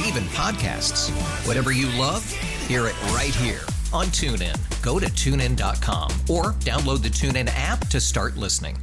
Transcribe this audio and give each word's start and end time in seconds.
Yes, 0.00 0.08
and 0.08 0.16
even 0.16 0.28
podcasts. 0.30 1.10
Whatever 1.46 1.72
you 1.72 1.86
love, 1.98 2.28
hear 2.66 2.86
it 2.86 3.00
right 3.12 3.34
here 3.34 3.60
on 3.92 4.06
TuneIn. 4.06 4.56
Go 4.82 4.98
to 4.98 5.06
tunein.com 5.06 6.10
or 6.28 6.52
download 6.60 7.02
the 7.02 7.08
TuneIn 7.08 7.50
app 7.54 7.86
to 7.88 8.00
start 8.00 8.36
listening. 8.36 8.76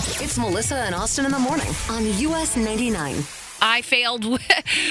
It's 0.00 0.38
Melissa 0.38 0.76
and 0.76 0.94
Austin 0.94 1.24
in 1.26 1.32
the 1.32 1.38
morning 1.38 1.68
on 1.90 2.04
US 2.04 2.56
99. 2.56 3.16
I 3.60 3.82
failed 3.82 4.24
with, 4.30 4.42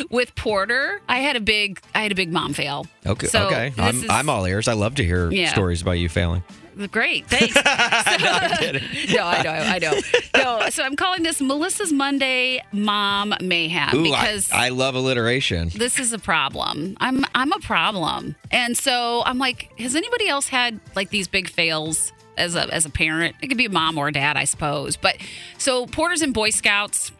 with 0.09 0.33
Porter. 0.35 1.01
I 1.07 1.19
had 1.19 1.35
a 1.35 1.41
big, 1.41 1.81
I 1.93 2.01
had 2.03 2.11
a 2.11 2.15
big 2.15 2.31
mom 2.31 2.53
fail. 2.53 2.87
Okay, 3.05 3.27
So 3.27 3.47
okay. 3.47 3.69
this 3.69 3.79
I'm 3.79 3.95
is- 4.03 4.09
I'm 4.09 4.29
all 4.29 4.45
ears. 4.45 4.67
I 4.67 4.73
love 4.73 4.95
to 4.95 5.03
hear 5.03 5.29
Yeah. 5.31 5.51
stories 5.51 5.81
about 5.81 5.93
you 5.93 6.09
failing. 6.09 6.43
Great, 6.91 7.25
thanks. 7.27 7.55
no, 9.13 9.23
I 9.25 9.41
know, 9.43 9.51
I 9.51 9.79
know. 9.79 9.99
No, 10.35 10.69
so 10.69 10.83
I'm 10.83 10.95
calling 10.95 11.23
this 11.23 11.41
Melissa's 11.41 11.91
Monday 11.91 12.63
Mom 12.71 13.33
Mayhem 13.41 13.95
Ooh, 13.97 14.03
because 14.03 14.51
I, 14.51 14.67
I 14.67 14.69
love 14.69 14.95
alliteration. 14.95 15.69
this 15.75 15.99
is 15.99 16.13
a 16.13 16.19
problem. 16.19 16.95
I'm 16.99 17.25
I'm 17.35 17.51
a 17.51 17.59
problem, 17.59 18.35
and 18.51 18.77
so 18.77 19.23
I'm 19.25 19.37
like, 19.37 19.69
has 19.79 19.95
anybody 19.95 20.27
else 20.29 20.47
had 20.47 20.79
like 20.95 21.09
these 21.09 21.27
big 21.27 21.49
fails 21.49 22.13
as 22.37 22.55
a 22.55 22.73
as 22.73 22.85
a 22.85 22.89
parent? 22.89 23.35
It 23.41 23.47
could 23.47 23.57
be 23.57 23.65
a 23.65 23.69
mom 23.69 23.97
or 23.97 24.07
a 24.07 24.11
dad, 24.13 24.37
I 24.37 24.45
suppose. 24.45 24.95
But 24.95 25.17
so 25.57 25.85
Porter's 25.85 26.21
and 26.21 26.33
Boy 26.33 26.49
Scouts. 26.51 27.11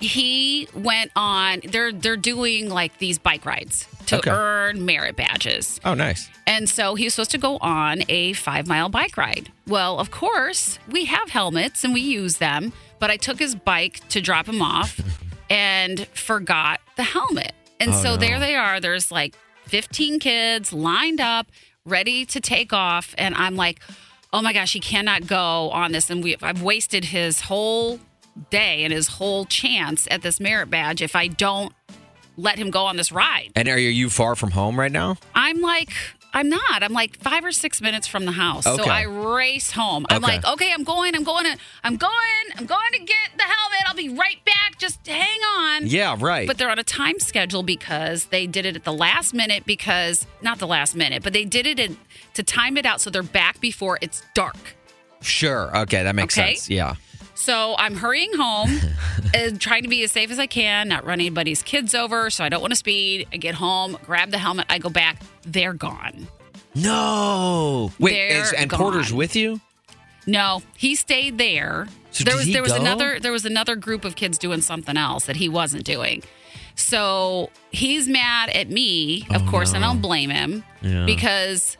He 0.00 0.68
went 0.74 1.12
on. 1.16 1.60
They're 1.64 1.92
they're 1.92 2.16
doing 2.16 2.68
like 2.68 2.98
these 2.98 3.18
bike 3.18 3.46
rides 3.46 3.86
to 4.06 4.18
Okay. 4.18 4.30
earn 4.30 4.84
merit 4.84 5.16
badges. 5.16 5.80
Oh, 5.84 5.94
nice. 5.94 6.28
And 6.46 6.68
so 6.68 6.94
he 6.94 7.04
was 7.04 7.14
supposed 7.14 7.30
to 7.32 7.38
go 7.38 7.58
on 7.58 8.02
a 8.08 8.32
five 8.34 8.66
mile 8.66 8.88
bike 8.88 9.16
ride. 9.16 9.50
Well, 9.66 9.98
of 9.98 10.10
course, 10.10 10.78
we 10.90 11.06
have 11.06 11.30
helmets 11.30 11.84
and 11.84 11.94
we 11.94 12.00
use 12.00 12.38
them, 12.38 12.72
but 12.98 13.10
I 13.10 13.16
took 13.16 13.38
his 13.38 13.54
bike 13.54 14.06
to 14.10 14.20
drop 14.20 14.48
him 14.48 14.60
off 14.62 15.00
and 15.50 16.06
forgot 16.08 16.80
the 16.96 17.02
helmet. 17.04 17.52
And 17.80 17.90
Oh, 17.92 18.02
so 18.02 18.10
no. 18.10 18.16
there 18.18 18.38
they 18.38 18.54
are. 18.54 18.80
There's 18.80 19.10
like 19.10 19.34
15 19.66 20.18
kids 20.20 20.72
lined 20.72 21.20
up, 21.20 21.46
ready 21.84 22.24
to 22.26 22.40
take 22.40 22.72
off. 22.72 23.14
And 23.18 23.34
I'm 23.34 23.56
like, 23.56 23.80
oh 24.32 24.42
my 24.42 24.52
gosh, 24.52 24.72
he 24.72 24.80
cannot 24.80 25.26
go 25.26 25.70
on 25.70 25.92
this. 25.92 26.10
And 26.10 26.22
we, 26.22 26.36
I've 26.42 26.62
wasted 26.62 27.06
his 27.06 27.42
whole 27.42 28.00
day 28.50 28.82
and 28.84 28.92
his 28.92 29.06
whole 29.08 29.44
chance 29.44 30.08
at 30.10 30.22
this 30.22 30.40
merit 30.40 30.68
badge 30.68 31.00
if 31.00 31.14
I 31.16 31.28
don't 31.28 31.72
let 32.36 32.58
him 32.58 32.70
go 32.70 32.86
on 32.86 32.96
this 32.96 33.12
ride. 33.12 33.50
And 33.54 33.68
are 33.68 33.78
you 33.78 34.10
far 34.10 34.34
from 34.36 34.50
home 34.52 34.78
right 34.78 34.92
now? 34.92 35.16
I'm 35.34 35.60
like, 35.60 35.90
I'm 36.32 36.48
not. 36.48 36.82
I'm 36.82 36.92
like 36.92 37.16
five 37.18 37.44
or 37.44 37.52
six 37.52 37.80
minutes 37.80 38.08
from 38.08 38.24
the 38.24 38.32
house. 38.32 38.64
So 38.64 38.82
I 38.88 39.02
race 39.02 39.70
home. 39.70 40.04
I'm 40.10 40.16
Okay. 40.24 40.32
like, 40.38 40.44
okay, 40.44 40.72
I'm 40.72 40.82
going, 40.82 41.14
I'm 41.14 41.22
going 41.22 41.44
to, 41.44 41.56
I'm 41.84 41.96
going, 41.96 42.10
I'm 42.56 42.66
going 42.66 42.92
to 42.92 42.98
get 42.98 43.30
the 43.36 43.44
helmet. 43.44 43.78
I'll 43.86 43.94
be 43.94 44.08
right 44.08 44.44
back. 44.44 44.78
Just 44.78 45.06
hang 45.06 45.40
on. 45.58 45.86
Yeah, 45.86 46.16
right. 46.18 46.48
But 46.48 46.58
they're 46.58 46.70
on 46.70 46.78
a 46.80 46.84
time 46.84 47.20
schedule 47.20 47.62
because 47.62 48.24
they 48.26 48.48
did 48.48 48.66
it 48.66 48.74
at 48.74 48.82
the 48.82 48.92
last 48.92 49.32
minute 49.32 49.64
because, 49.64 50.26
not 50.42 50.58
the 50.58 50.66
last 50.66 50.96
minute, 50.96 51.22
but 51.22 51.32
they 51.32 51.44
did 51.44 51.66
it 51.68 51.78
in, 51.78 51.96
to 52.34 52.42
time 52.42 52.76
it 52.76 52.84
out 52.84 53.00
so 53.00 53.10
they're 53.10 53.22
back 53.22 53.60
before 53.60 53.98
it's 54.00 54.24
dark. 54.34 54.56
sure. 55.22 55.74
Okay, 55.82 56.02
that 56.02 56.14
makes 56.16 56.36
Okay. 56.36 56.54
sense. 56.56 56.68
Yeah. 56.68 56.96
So 57.34 57.74
I'm 57.78 57.94
hurrying 57.96 58.32
home 58.34 58.70
and 59.34 59.54
uh, 59.56 59.58
trying 59.58 59.82
to 59.82 59.88
be 59.88 60.02
as 60.04 60.12
safe 60.12 60.30
as 60.30 60.38
I 60.38 60.46
can, 60.46 60.88
not 60.88 61.04
run 61.04 61.14
anybody's 61.20 61.62
kids 61.62 61.94
over. 61.94 62.30
So 62.30 62.44
I 62.44 62.48
don't 62.48 62.60
want 62.60 62.72
to 62.72 62.76
speed. 62.76 63.26
I 63.32 63.36
get 63.38 63.54
home, 63.54 63.98
grab 64.04 64.30
the 64.30 64.38
helmet, 64.38 64.66
I 64.68 64.78
go 64.78 64.88
back. 64.88 65.20
They're 65.42 65.72
gone. 65.74 66.28
No. 66.74 67.92
Wait, 67.98 68.12
They're 68.12 68.42
is, 68.42 68.52
and 68.52 68.70
gone. 68.70 68.80
Porter's 68.80 69.12
with 69.12 69.36
you? 69.36 69.60
No, 70.26 70.62
he 70.76 70.94
stayed 70.94 71.38
there. 71.38 71.86
So 72.10 72.24
there 72.24 72.32
did 72.34 72.38
was 72.38 72.46
he 72.46 72.52
there 72.52 72.62
was 72.62 72.72
go? 72.72 72.80
another 72.80 73.20
there 73.20 73.32
was 73.32 73.44
another 73.44 73.76
group 73.76 74.04
of 74.04 74.16
kids 74.16 74.38
doing 74.38 74.60
something 74.62 74.96
else 74.96 75.26
that 75.26 75.36
he 75.36 75.48
wasn't 75.48 75.84
doing. 75.84 76.22
So 76.76 77.50
he's 77.70 78.08
mad 78.08 78.48
at 78.50 78.68
me, 78.70 79.26
of 79.30 79.46
Oh, 79.46 79.50
course, 79.50 79.72
and 79.74 79.84
I 79.84 79.88
no. 79.88 79.92
don't 79.94 80.02
blame 80.02 80.30
him 80.30 80.64
Yeah. 80.82 81.04
because 81.04 81.76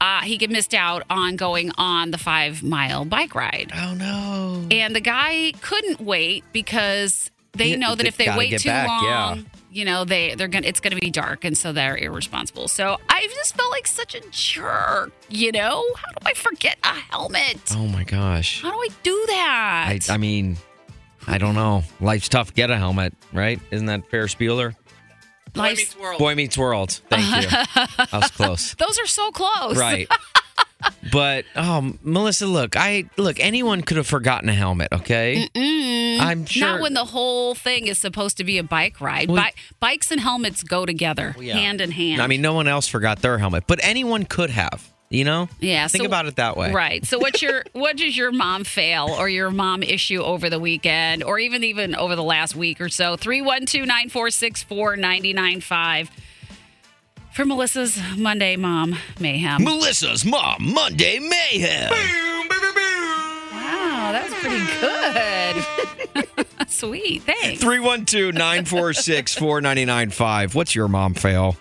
uh, 0.00 0.22
he 0.22 0.38
missed 0.46 0.74
out 0.74 1.02
on 1.10 1.36
going 1.36 1.70
on 1.76 2.10
the 2.10 2.18
five 2.18 2.62
mile 2.62 3.04
bike 3.04 3.34
ride. 3.34 3.70
Oh 3.74 3.94
no. 3.94 4.66
And 4.70 4.96
the 4.96 5.00
guy 5.00 5.52
couldn't 5.60 6.00
wait 6.00 6.44
because 6.52 7.30
they 7.52 7.76
know 7.76 7.94
that 7.94 8.02
they 8.02 8.08
if 8.08 8.16
they 8.16 8.36
wait 8.36 8.58
too 8.60 8.68
back, 8.68 8.88
long, 8.88 9.04
yeah. 9.04 9.42
you 9.70 9.84
know, 9.84 10.04
they 10.04 10.34
they're 10.34 10.48
gonna 10.48 10.66
it's 10.66 10.80
gonna 10.80 10.96
be 10.96 11.10
dark 11.10 11.44
and 11.44 11.56
so 11.56 11.72
they're 11.72 11.96
irresponsible. 11.96 12.68
So 12.68 12.96
I 13.08 13.26
just 13.34 13.56
felt 13.56 13.70
like 13.70 13.86
such 13.86 14.14
a 14.14 14.20
jerk, 14.30 15.12
you 15.28 15.52
know? 15.52 15.84
How 15.96 16.12
do 16.12 16.26
I 16.26 16.34
forget 16.34 16.78
a 16.82 16.94
helmet? 16.94 17.60
Oh 17.72 17.86
my 17.86 18.04
gosh. 18.04 18.62
How 18.62 18.70
do 18.70 18.76
I 18.76 18.88
do 19.02 19.24
that? 19.28 19.86
I, 19.88 20.14
I 20.14 20.16
mean, 20.16 20.56
I 21.26 21.38
don't 21.38 21.54
know. 21.54 21.82
Life's 22.00 22.28
tough. 22.28 22.54
Get 22.54 22.70
a 22.70 22.76
helmet, 22.76 23.14
right? 23.32 23.60
Isn't 23.70 23.86
that 23.86 24.08
Ferris 25.54 25.94
Bueller? 25.94 26.02
Life's- 26.10 26.18
Boy 26.18 26.34
Meets 26.34 26.58
World. 26.58 27.00
Thank 27.10 27.44
you. 27.44 27.48
I 28.12 28.18
was 28.18 28.30
close. 28.30 28.74
Those 28.78 28.98
are 28.98 29.06
so 29.06 29.30
close. 29.30 29.76
Right. 29.76 30.08
But 31.12 31.44
um, 31.56 31.98
Melissa, 32.02 32.46
look, 32.46 32.74
I 32.74 33.04
look. 33.18 33.38
Anyone 33.38 33.82
could 33.82 33.98
have 33.98 34.06
forgotten 34.06 34.48
a 34.48 34.54
helmet. 34.54 34.88
Okay, 34.92 35.46
I'm 35.54 36.46
sure. 36.46 36.66
Not 36.68 36.80
when 36.80 36.94
the 36.94 37.04
whole 37.04 37.54
thing 37.54 37.86
is 37.86 37.98
supposed 37.98 38.38
to 38.38 38.44
be 38.44 38.56
a 38.56 38.62
bike 38.62 38.98
ride. 38.98 39.28
Well- 39.28 39.42
Bi- 39.42 39.52
bikes 39.78 40.10
and 40.10 40.18
helmets 40.20 40.62
go 40.62 40.86
together, 40.86 41.36
Yeah. 41.38 41.54
hand 41.58 41.82
in 41.82 41.90
hand. 41.90 42.22
I 42.22 42.26
mean, 42.28 42.40
no 42.40 42.54
one 42.54 42.66
else 42.66 42.86
forgot 42.88 43.20
their 43.20 43.36
helmet, 43.36 43.64
but 43.66 43.78
anyone 43.82 44.24
could 44.24 44.48
have. 44.50 44.89
You 45.12 45.24
know? 45.24 45.48
Yeah, 45.58 45.88
Think 45.88 46.02
so- 46.02 46.06
about 46.06 46.26
it 46.26 46.36
that 46.36 46.56
way. 46.56 46.70
Right. 46.72 47.04
So 47.04 47.18
what's 47.18 47.42
your 47.42 47.64
what 47.72 47.96
does 47.96 48.16
your 48.16 48.30
mom 48.30 48.62
fail 48.62 49.08
or 49.18 49.28
your 49.28 49.50
mom 49.50 49.82
issue 49.82 50.22
over 50.22 50.48
the 50.48 50.60
weekend 50.60 51.24
or 51.24 51.40
even 51.40 51.64
even 51.64 51.96
over 51.96 52.14
the 52.14 52.22
last 52.22 52.54
week 52.54 52.80
or 52.80 52.88
so? 52.88 53.16
312-946-4995 53.16 56.08
for 57.32 57.44
Melissa's 57.44 58.00
Monday 58.16 58.54
Mom 58.56 58.96
Mayhem. 59.18 59.64
Melissa's 59.64 60.24
mom 60.24 60.72
Monday 60.74 61.18
mayhem. 61.18 61.90
Wow, 63.52 64.12
that 64.12 64.22
was 64.30 64.34
pretty 64.34 64.64
good. 66.24 66.46
Sweet. 66.70 67.22
Thanks. 67.24 67.62
312-946-4995. 67.64 70.54
What's 70.54 70.72
your 70.74 70.88
mom 70.88 71.14
fail? 71.14 71.56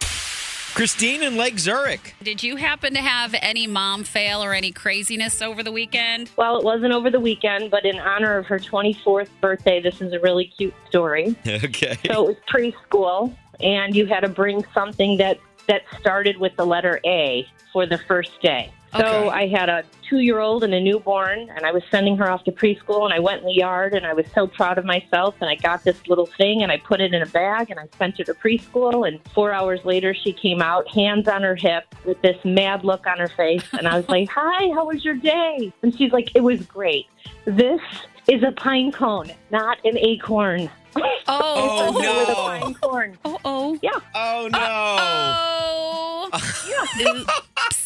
Christine 0.74 1.24
in 1.24 1.35
Lake 1.35 1.59
Zurich. 1.59 2.16
Did 2.24 2.41
you 2.44 2.56
happen 2.56 2.94
to 2.94 3.02
have 3.02 3.35
any 3.41 3.68
mom 3.68 4.03
fail 4.03 4.44
or 4.44 4.53
any 4.53 4.72
craziness 4.72 5.41
over 5.41 5.63
the 5.63 5.71
weekend? 5.71 6.30
Well, 6.38 6.57
it 6.57 6.63
wasn't 6.63 6.94
over 6.94 7.10
the 7.10 7.19
weekend, 7.19 7.71
but 7.71 7.86
in 7.86 8.00
honor 8.00 8.38
of 8.38 8.45
her 8.45 8.60
24th 8.60 9.30
birthday, 9.42 9.81
this 9.81 10.01
is 10.01 10.13
a 10.13 10.19
really 10.19 10.45
cute 10.45 10.74
story. 10.88 11.36
Okay. 11.50 11.98
So 12.06 12.30
it 12.30 12.38
was 12.38 12.38
preschool, 12.50 13.36
and 13.60 13.95
you 13.95 14.06
had 14.06 14.21
to 14.21 14.30
bring 14.30 14.63
something 14.74 15.18
that 15.18 15.39
that 15.68 15.81
started 16.00 16.38
with 16.38 16.56
the 16.56 16.66
letter 16.66 17.00
A 17.06 17.45
for 17.74 17.86
the 17.86 17.98
first 17.98 18.42
day. 18.42 18.71
So 18.91 19.00
Okay. 19.06 19.30
I 19.30 19.47
had 19.47 19.69
a 19.69 19.83
two-year-old 20.09 20.63
and 20.63 20.74
a 20.74 20.80
newborn, 20.81 21.50
and 21.56 21.65
I 21.65 21.71
was 21.71 21.83
sending 21.91 22.18
her 22.18 22.30
off 22.30 22.44
to 22.45 22.51
preschool, 22.51 23.06
and 23.06 23.13
I 23.13 23.19
went 23.19 23.41
in 23.41 23.47
the 23.47 23.53
yard, 23.53 23.94
and 23.94 24.06
I 24.06 24.13
was 24.13 24.25
so 24.33 24.47
proud 24.47 24.80
of 24.80 24.86
myself, 24.86 25.36
and 25.41 25.50
I 25.50 25.56
got 25.56 25.83
this 25.83 26.07
little 26.07 26.25
thing, 26.25 26.63
and 26.63 26.71
I 26.71 26.77
put 26.77 27.00
it 27.00 27.13
in 27.13 27.21
a 27.21 27.27
bag, 27.27 27.69
and 27.69 27.80
I 27.80 27.88
sent 28.00 28.18
her 28.18 28.24
to 28.24 28.33
preschool, 28.33 29.07
and 29.07 29.19
four 29.36 29.51
hours 29.53 29.80
later, 29.86 30.15
she 30.15 30.33
came 30.33 30.62
out, 30.62 30.88
hands 30.88 31.27
on 31.27 31.44
her 31.44 31.56
hip, 31.56 31.94
with 32.06 32.19
this 32.24 32.44
mad 32.44 32.83
look 32.83 33.06
on 33.06 33.19
her 33.19 33.27
face, 33.27 33.63
and 33.74 33.88
I 33.88 33.95
was 33.97 34.09
like, 34.15 34.27
"Hi, 34.30 34.74
how 34.74 34.86
was 34.86 35.06
your 35.06 35.15
day?" 35.15 35.71
And 35.83 35.95
she's 35.95 36.12
like, 36.12 36.31
"It 36.35 36.42
was 36.42 36.65
great. 36.65 37.06
This 37.45 37.81
is 38.27 38.42
a 38.42 38.51
pine 38.53 38.92
cone, 38.92 39.31
not 39.51 39.77
an 39.85 39.97
acorn." 39.97 40.69
Oh, 40.95 41.94
With 41.95 42.06
a 42.06 42.31
no. 42.31 42.74
corn. 42.81 43.18
Oh, 43.25 43.38
oh. 43.45 43.80
Yeah. 43.81 43.91
Oh 44.15 44.50
no. 44.51 44.59
Oh. 44.62 46.30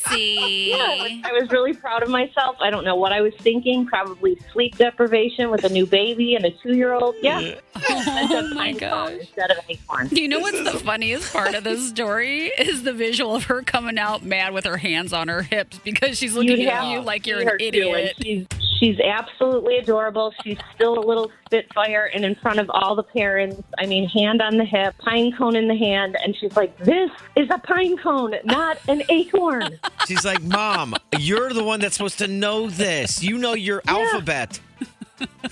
see. 0.10 0.72
Yeah, 0.72 1.20
I 1.24 1.32
was 1.34 1.50
really 1.52 1.74
proud 1.74 2.04
of 2.04 2.10
myself. 2.10 2.56
I 2.60 2.70
don't 2.70 2.84
know 2.86 2.96
what 2.96 3.12
I 3.12 3.22
was 3.22 3.34
thinking. 3.40 3.86
Probably 3.86 4.38
sleep 4.52 4.78
deprivation 4.78 5.50
with 5.50 5.64
a 5.64 5.70
new 5.70 5.86
baby 5.86 6.36
and 6.36 6.46
a 6.46 6.52
two-year-old. 6.52 7.16
Yeah. 7.22 7.56
Oh 7.76 8.52
my 8.54 8.72
gosh. 8.74 9.14
Instead 9.14 9.52
of 9.52 9.58
acorn. 9.70 10.10
You 10.12 10.28
know 10.28 10.40
what's 10.40 10.64
the 10.64 10.78
funniest 10.80 11.34
part 11.34 11.56
of 11.56 11.64
this 11.64 11.90
story 11.90 12.48
is 12.58 12.84
the 12.84 12.94
visual 12.94 13.36
of 13.36 13.46
her 13.46 13.62
coming 13.62 13.98
out 13.98 14.24
mad 14.24 14.54
with 14.54 14.66
her 14.66 14.78
hands 14.78 15.14
on 15.14 15.28
her 15.28 15.42
hips 15.42 15.80
because 15.80 16.18
she's 16.18 16.34
looking 16.36 16.60
You'd 16.62 16.70
at 16.70 16.92
you 16.92 17.02
like 17.02 17.28
you're 17.28 17.42
an 17.42 17.48
her, 17.48 17.58
too, 17.58 17.66
idiot. 17.66 18.54
She's, 18.84 19.00
absolutely 19.00 19.78
adorable. 19.78 20.34
She's 20.44 20.58
still 20.76 21.00
a 21.00 21.06
little 21.06 21.32
spitfire, 21.46 22.10
and 22.14 22.26
in 22.26 22.36
front 22.36 22.60
of 22.60 22.70
all 22.70 22.96
the 22.96 23.04
parents, 23.04 23.62
I 23.78 23.86
mean, 23.86 24.10
hand 24.10 24.42
on 24.42 24.58
the 24.58 24.66
hip, 24.66 24.96
pine 24.98 25.32
cone 25.38 25.56
in 25.56 25.70
the 25.70 25.76
hand, 25.76 26.18
and 26.22 26.36
she's 26.36 26.56
like, 26.58 26.78
"This 26.80 27.10
is 27.38 27.50
a 27.50 27.60
pine 27.60 27.98
cone, 27.98 28.36
not 28.44 28.78
an 28.90 29.04
acorn." 29.08 29.80
She's 30.08 30.26
like, 30.26 30.42
Mom, 30.42 30.96
you're 31.18 31.54
the 31.54 31.64
one 31.64 31.80
that's 31.80 31.96
supposed 31.96 32.18
to 32.18 32.28
know 32.28 32.70
this. 32.70 33.24
You 33.24 33.38
know 33.38 33.54
your 33.54 33.82
alphabet. 33.88 34.60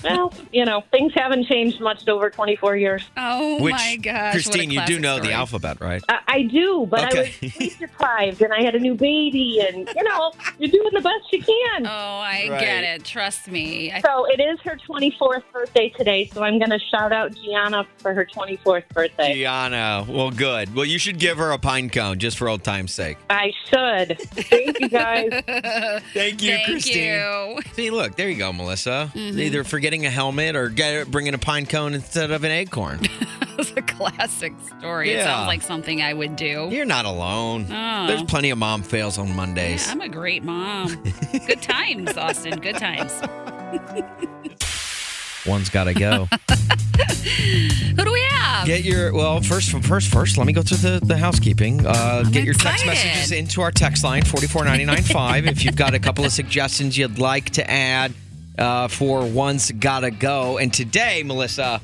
Well, 0.04 0.34
you 0.52 0.66
know, 0.66 0.84
things 0.92 1.14
haven't 1.16 1.46
changed 1.48 1.80
much 1.82 2.08
over 2.08 2.30
24 2.30 2.78
years. 2.78 3.04
Oh 3.18 3.62
Which, 3.62 3.74
my 3.74 3.98
gosh. 4.02 4.34
Christine, 4.34 4.70
you 4.72 4.80
do 4.86 5.00
classic 5.00 5.02
know 5.02 5.20
the 5.20 5.32
alphabet, 5.34 5.80
right? 5.82 6.04
I, 6.10 6.20
I 6.28 6.42
do, 6.44 6.88
but 6.90 7.06
Okay. 7.14 7.34
I 7.42 7.46
was 7.46 7.54
sleep 7.54 7.78
deprived, 7.80 8.42
and 8.42 8.54
I 8.54 8.62
had 8.64 8.76
a 8.76 8.80
new 8.80 8.96
baby, 8.96 9.60
and 9.68 9.88
you 9.96 10.04
know, 10.04 10.32
you're 10.60 10.72
doing 10.72 10.90
the 10.94 11.02
best 11.02 11.32
you 11.32 11.42
can. 11.44 11.86
Oh, 11.86 11.90
I 11.90 12.48
Right. 12.50 12.60
get 12.60 12.84
it. 12.84 13.04
Trust 13.04 13.48
me. 13.50 13.92
I, 13.92 14.02
So 14.02 14.26
it 14.26 14.40
is 14.40 14.60
her 14.62 14.78
24th 14.90 15.44
birthday 15.54 15.90
today, 15.90 16.30
so 16.34 16.44
I'm 16.44 16.58
going 16.60 16.72
to 16.72 16.80
shout 16.80 17.12
out 17.12 17.34
Gianna 17.36 17.86
for 17.98 18.14
her 18.14 18.26
24th 18.26 18.88
birthday. 18.94 19.34
Gianna. 19.36 20.06
Well, 20.08 20.32
good. 20.32 20.74
Well, 20.76 20.86
you 20.86 20.98
should 20.98 21.20
give 21.20 21.38
her 21.38 21.52
a 21.52 21.58
pine 21.60 21.90
cone 21.90 22.18
just 22.20 22.38
for 22.38 22.48
old 22.50 22.64
time's 22.64 22.94
sake. 22.94 23.18
I 23.30 23.52
should. 23.70 24.20
Thank 24.20 24.80
you 24.80 24.90
guys. 24.90 25.30
Thank 26.14 26.42
you, 26.42 26.52
Thank 26.54 26.66
Christine. 26.66 27.14
you. 27.14 27.60
See, 27.74 27.90
look, 27.92 28.16
there 28.16 28.30
you 28.30 28.38
go, 28.38 28.52
Melissa. 28.54 29.12
Mm-hmm. 29.14 29.40
Either 29.40 29.64
forgetting 29.82 30.06
a 30.06 30.12
helmet 30.12 30.56
or 30.56 30.70
get, 30.70 31.10
bringing 31.10 31.34
a 31.34 31.40
pine 31.40 31.66
cone 31.66 31.96
instead 31.96 32.30
of 32.30 32.44
an 32.44 32.52
acorn. 32.52 33.00
It's 33.58 33.74
a 33.78 33.82
classic 33.82 34.54
story. 34.80 35.12
It 35.12 35.24
sounds 35.24 35.46
like 35.46 35.62
something 35.62 36.02
I 36.02 36.14
would 36.14 36.36
do. 36.36 36.70
You're 36.72 36.86
not 36.86 37.06
alone. 37.06 37.68
Oh. 37.70 38.08
There's 38.08 38.24
plenty 38.24 38.50
of 38.50 38.58
mom 38.58 38.82
fails 38.82 39.20
on 39.20 39.36
Mondays. 39.36 39.86
Yeah, 39.86 39.92
I'm 39.92 40.02
a 40.02 40.10
great 40.10 40.44
mom. 40.44 41.04
Good 41.46 41.62
times, 41.62 42.18
Austin. 42.18 42.60
Good 42.60 42.78
times. 42.78 43.12
One's 45.46 45.70
got 45.70 45.84
to 45.84 45.94
go. 45.94 46.28
Who 47.96 48.04
do 48.04 48.12
we 48.12 48.22
have? 48.30 48.66
Get 48.66 48.84
your 48.84 49.14
well 49.14 49.42
first 49.42 49.70
first 49.84 50.08
first. 50.08 50.40
Let 50.40 50.48
me 50.48 50.54
go 50.54 50.64
through 50.64 50.78
the 50.78 51.06
the 51.06 51.18
housekeeping. 51.18 51.86
Uh, 51.86 52.24
get 52.24 52.44
your 52.44 52.56
text 52.56 52.88
messages 52.88 53.32
into 53.32 53.62
our 53.62 53.72
text 53.72 54.04
line 54.04 54.24
forty 54.24 54.48
four 54.48 54.66
ninety 54.66 54.86
nine 54.86 55.04
five. 55.04 55.46
If 55.46 55.64
you've 55.64 55.76
got 55.76 55.94
a 55.94 56.00
couple 56.00 56.26
of 56.26 56.32
suggestions 56.32 56.98
you'd 56.98 57.20
like 57.20 57.52
to 57.52 57.70
add 57.70 58.14
uh, 58.62 58.88
for 58.88 59.26
one's 59.26 59.72
gotta 59.72 60.12
go. 60.12 60.58
And 60.58 60.74
today, 60.74 61.24
Melissa, 61.26 61.82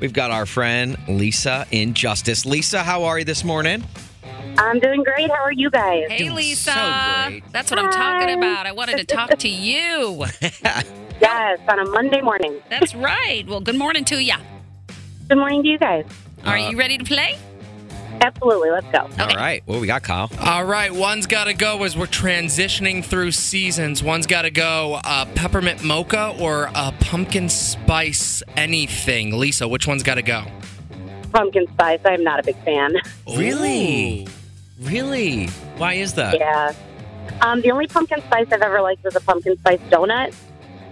we've 0.00 0.12
got 0.12 0.30
our 0.30 0.46
friend 0.46 0.96
Lisa 1.08 1.66
in 1.70 1.94
Justice. 1.94 2.44
Lisa, 2.46 2.82
how 2.82 3.04
are 3.04 3.18
you 3.18 3.24
this 3.24 3.44
morning? 3.44 3.84
I'm 4.56 4.80
doing 4.80 5.04
great. 5.04 5.30
How 5.30 5.42
are 5.44 5.52
you 5.52 5.70
guys? 5.70 6.06
Hey, 6.08 6.18
Doing 6.18 6.34
Lisa. 6.34 6.72
so 6.72 7.24
great. 7.28 7.44
That's 7.52 7.70
what 7.70 7.78
I'm 7.78 7.92
talking 7.92 8.36
about. 8.36 8.66
I 8.66 8.72
wanted 8.72 8.96
to 8.98 9.04
talk 9.04 9.30
to 9.38 9.48
you. 9.48 10.24
Yes, 11.20 11.58
on 11.68 11.80
a 11.80 11.84
Monday 11.90 12.20
morning. 12.20 12.60
That's 12.70 12.94
right. 12.94 13.42
Well, 13.48 13.60
good 13.60 13.74
morning 13.74 14.04
to 14.04 14.22
you. 14.22 14.34
Good 15.28 15.36
morning 15.36 15.64
to 15.64 15.68
you 15.68 15.76
guys. 15.76 16.04
Are 16.44 16.56
Uh, 16.56 16.70
you 16.70 16.78
ready 16.78 16.96
to 16.96 17.02
play? 17.04 17.36
Absolutely. 18.20 18.70
Let's 18.70 18.86
go. 18.90 19.08
All 19.18 19.34
right. 19.36 19.62
What 19.66 19.80
we 19.80 19.86
got, 19.86 20.02
Kyle? 20.02 20.30
All 20.40 20.64
right, 20.64 20.92
one's 20.92 21.26
got 21.26 21.44
to 21.44 21.54
go 21.54 21.82
as 21.84 21.96
we're 21.96 22.06
transitioning 22.06 23.04
through 23.04 23.32
seasons. 23.32 24.02
One's 24.02 24.26
got 24.26 24.42
to 24.42 24.50
go 24.50 25.00
uh, 25.04 25.24
peppermint 25.34 25.84
mocha 25.84 26.34
or 26.40 26.70
uh, 26.74 26.92
pumpkin 27.00 27.48
spice 27.48 28.42
anything. 28.56 29.38
Lisa, 29.38 29.68
which 29.68 29.86
one's 29.86 30.02
got 30.02 30.16
to 30.16 30.22
go? 30.22 30.44
Pumpkin 31.32 31.66
spice. 31.68 32.00
I'm 32.04 32.24
not 32.24 32.40
a 32.40 32.42
big 32.42 32.56
fan. 32.64 32.94
Really? 33.36 34.26
Really? 34.80 35.46
Why 35.76 35.94
is 35.94 36.14
that? 36.14 36.38
Yeah. 36.38 36.72
Um, 37.40 37.60
the 37.60 37.70
only 37.70 37.86
pumpkin 37.86 38.20
spice 38.22 38.46
I've 38.50 38.62
ever 38.62 38.80
liked 38.80 39.04
was 39.04 39.14
a 39.14 39.20
pumpkin 39.20 39.56
spice 39.58 39.80
donut. 39.90 40.34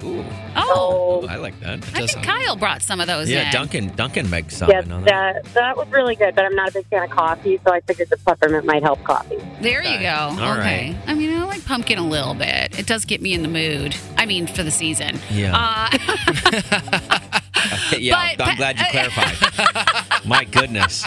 Ooh, 0.05 0.25
Oh, 0.57 1.27
I 1.29 1.37
like 1.37 1.59
that. 1.61 1.79
I 1.95 2.07
think 2.07 2.25
Kyle 2.25 2.57
brought 2.57 2.83
some 2.83 3.01
of 3.01 3.07
those 3.07 3.29
Yeah, 3.31 3.47
in. 3.47 3.53
Dunkin'. 3.53 3.89
Dunkin' 3.95 4.29
makes 4.31 4.55
Yes, 4.55 4.59
something 4.59 4.93
on 4.93 5.05
that. 5.05 5.43
that, 5.45 5.55
that 5.55 5.77
was 5.77 5.89
really 5.89 6.17
good, 6.17 6.35
but 6.35 6.45
I'm 6.45 6.55
not 6.55 6.71
a 6.71 6.73
big 6.73 6.87
fan 6.87 7.03
of 7.05 7.11
coffee, 7.11 7.61
so 7.65 7.73
I 7.73 7.81
figured 7.81 8.09
the 8.11 8.17
peppermint 8.19 8.65
might 8.65 8.83
help 8.83 9.03
coffee. 9.05 9.39
There 9.61 9.83
you 9.83 9.99
go. 10.01 10.09
All 10.15 10.33
okay. 10.35 10.93
right. 10.93 10.97
I 11.07 11.15
mean, 11.15 11.37
I 11.39 11.45
like 11.45 11.65
pumpkin 11.65 11.99
a 11.99 12.07
little 12.07 12.35
bit. 12.35 12.79
It 12.79 12.87
does 12.87 13.05
get 13.05 13.21
me 13.23 13.33
in 13.35 13.43
the 13.43 13.49
mood. 13.49 13.97
I 14.17 14.27
mean, 14.27 14.47
for 14.47 14.63
the 14.63 14.71
season. 14.71 15.19
Yeah. 15.31 15.57
Uh, 15.57 15.89
yeah, 17.99 18.35
But- 18.37 18.47
I'm 18.47 18.57
glad 18.57 18.79
you 18.79 18.85
clarified. 18.91 19.37
My 20.27 20.45
goodness. 20.45 21.05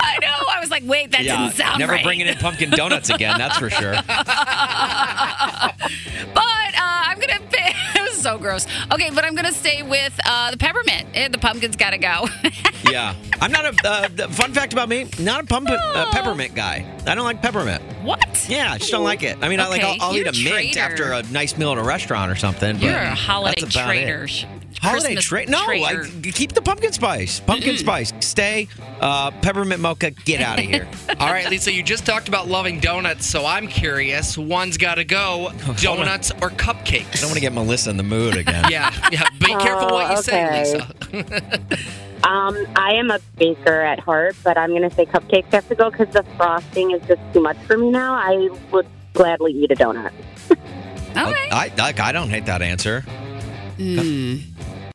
I 0.00 0.18
know. 0.20 0.28
I 0.50 0.60
was 0.60 0.70
like, 0.70 0.82
wait, 0.86 1.12
that 1.12 1.22
yeah, 1.22 1.36
didn't 1.42 1.54
sound 1.56 1.78
never 1.78 1.92
right. 1.92 2.04
bringing 2.04 2.26
in 2.26 2.36
pumpkin 2.36 2.70
donuts 2.70 3.10
again. 3.10 3.38
That's 3.38 3.58
for 3.58 3.70
sure. 3.70 3.92
But 3.92 4.04
uh, 6.74 7.02
I'm 7.08 7.18
gonna. 7.18 7.38
Pick, 8.26 8.42
it 8.42 8.42
was 8.42 8.62
so 8.62 8.66
gross. 8.66 8.66
Okay, 8.92 9.10
but 9.10 9.24
I'm 9.24 9.34
gonna 9.34 9.52
stay 9.52 9.82
with 9.82 10.18
uh, 10.26 10.50
the 10.50 10.56
peppermint. 10.56 11.08
Eh, 11.14 11.28
The 11.28 11.38
pumpkin's 11.38 11.76
gotta 11.76 11.98
go. 11.98 12.26
Yeah, 12.88 13.16
I'm 13.40 13.50
not 13.50 13.64
a. 13.64 13.88
Uh, 13.88 14.28
fun 14.28 14.52
fact 14.52 14.72
about 14.72 14.88
me: 14.88 15.08
not 15.18 15.42
a 15.42 15.46
pumpkin, 15.46 15.74
uh, 15.76 16.06
peppermint 16.12 16.54
guy. 16.54 16.86
I 17.04 17.16
don't 17.16 17.24
like 17.24 17.42
peppermint. 17.42 17.82
what? 18.04 18.46
Yeah, 18.48 18.72
I 18.74 18.78
just 18.78 18.92
don't 18.92 19.02
like 19.02 19.24
it. 19.24 19.38
I 19.42 19.48
mean, 19.48 19.58
I 19.58 19.66
like, 19.66 19.82
I'll, 19.82 19.96
I'll 20.00 20.14
eat 20.16 20.26
a 20.26 20.30
a 20.30 20.44
mint 20.44 20.76
after 20.76 21.10
a 21.12 21.22
nice 21.24 21.58
meal 21.58 21.72
at 21.72 21.78
a 21.78 21.82
restaurant 21.82 22.30
or 22.30 22.36
something. 22.36 22.78
You're 22.78 22.92
but 22.92 23.02
a 23.02 23.14
holiday 23.14 23.62
about 23.62 23.96
it. 23.96 24.46
Traitor. 24.76 24.80
Sh- 24.80 24.90
Holiday 24.90 25.14
Christmas 25.14 25.24
trade? 25.24 25.48
No, 25.48 25.64
traitor. 25.64 26.04
I, 26.04 26.30
keep 26.30 26.52
the 26.52 26.62
pumpkin 26.62 26.92
spice. 26.92 27.40
Pumpkin 27.40 27.76
spice. 27.76 28.12
Stay. 28.20 28.68
Uh, 29.00 29.30
peppermint 29.42 29.80
mocha. 29.80 30.10
Get 30.10 30.40
out 30.40 30.58
of 30.58 30.64
here. 30.64 30.88
All 31.20 31.28
right, 31.28 31.48
Lisa, 31.48 31.72
you 31.72 31.82
just 31.82 32.06
talked 32.06 32.28
about 32.28 32.48
loving 32.48 32.80
donuts, 32.80 33.26
so 33.26 33.44
I'm 33.44 33.66
curious. 33.66 34.38
One's 34.38 34.76
got 34.78 34.96
to 34.96 35.04
go 35.04 35.52
donuts 35.78 36.30
or 36.42 36.50
cupcakes? 36.50 37.16
I 37.16 37.20
don't 37.20 37.28
want 37.30 37.34
to 37.34 37.40
get 37.40 37.52
Melissa 37.52 37.90
in 37.90 37.96
the 37.96 38.02
mood 38.02 38.36
again. 38.36 38.64
Yeah, 38.70 38.92
yeah. 39.12 39.28
Be 39.38 39.46
careful 39.46 39.90
what 39.90 40.10
you 40.10 40.22
say, 40.22 40.44
okay. 40.46 41.22
Lisa. 41.22 41.62
Um, 42.24 42.56
I 42.74 42.94
am 42.94 43.10
a 43.12 43.20
baker 43.36 43.82
at 43.82 44.00
heart, 44.00 44.34
but 44.42 44.58
I'm 44.58 44.70
going 44.70 44.82
to 44.82 44.90
say 44.90 45.06
cupcakes 45.06 45.52
have 45.52 45.68
to 45.68 45.76
go 45.76 45.90
because 45.90 46.12
the 46.12 46.24
frosting 46.36 46.90
is 46.90 47.00
just 47.06 47.20
too 47.32 47.40
much 47.40 47.56
for 47.58 47.78
me 47.78 47.90
now. 47.90 48.14
I 48.14 48.48
would 48.72 48.86
gladly 49.14 49.52
eat 49.52 49.70
a 49.70 49.76
donut. 49.76 50.12
okay. 50.50 50.58
I, 51.16 51.72
I 51.78 51.94
I 51.96 52.12
don't 52.12 52.30
hate 52.30 52.46
that 52.46 52.62
answer. 52.62 53.04
Mm. 53.78 54.42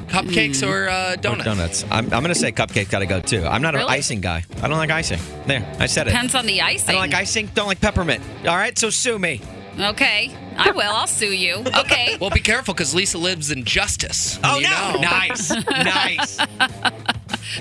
Cupcakes 0.08 0.68
or 0.68 0.90
uh, 0.90 1.14
Or 1.14 1.16
donuts? 1.18 1.46
donuts. 1.46 1.84
I'm, 1.90 2.06
I'm 2.06 2.10
going 2.22 2.26
to 2.26 2.36
say 2.36 2.52
cupcake 2.52 2.90
got 2.90 3.00
to 3.00 3.06
go 3.06 3.22
too. 3.22 3.46
I'm 3.46 3.62
not 3.62 3.76
an 3.76 3.82
Really? 3.82 3.94
icing 3.98 4.20
guy. 4.22 4.44
I 4.62 4.68
don't 4.68 4.78
like 4.78 4.90
icing. 4.92 5.20
There, 5.48 5.66
I 5.80 5.86
said 5.86 6.08
it. 6.08 6.12
Depends 6.12 6.36
on 6.36 6.46
the 6.46 6.62
icing. 6.62 6.90
I 6.90 6.92
don't 6.94 7.02
like 7.02 7.14
icing. 7.14 7.48
Don't 7.54 7.68
like 7.68 7.80
peppermint. 7.80 8.22
All 8.48 8.58
right, 8.58 8.78
so 8.78 8.90
sue 8.90 9.18
me. 9.18 9.42
Okay, 9.80 10.36
I 10.58 10.72
will. 10.72 10.82
I'll 10.92 11.08
sue 11.08 11.32
you. 11.34 11.56
Okay. 11.56 12.18
Well, 12.20 12.30
be 12.30 12.42
careful 12.42 12.74
because 12.74 12.94
Lisa 12.94 13.18
lives 13.18 13.52
in 13.52 13.64
justice. 13.64 14.38
Oh 14.44 14.60
you 14.60 14.70
no! 14.70 14.92
know. 14.96 15.00
Nice, 15.02 15.50
nice. 15.70 16.38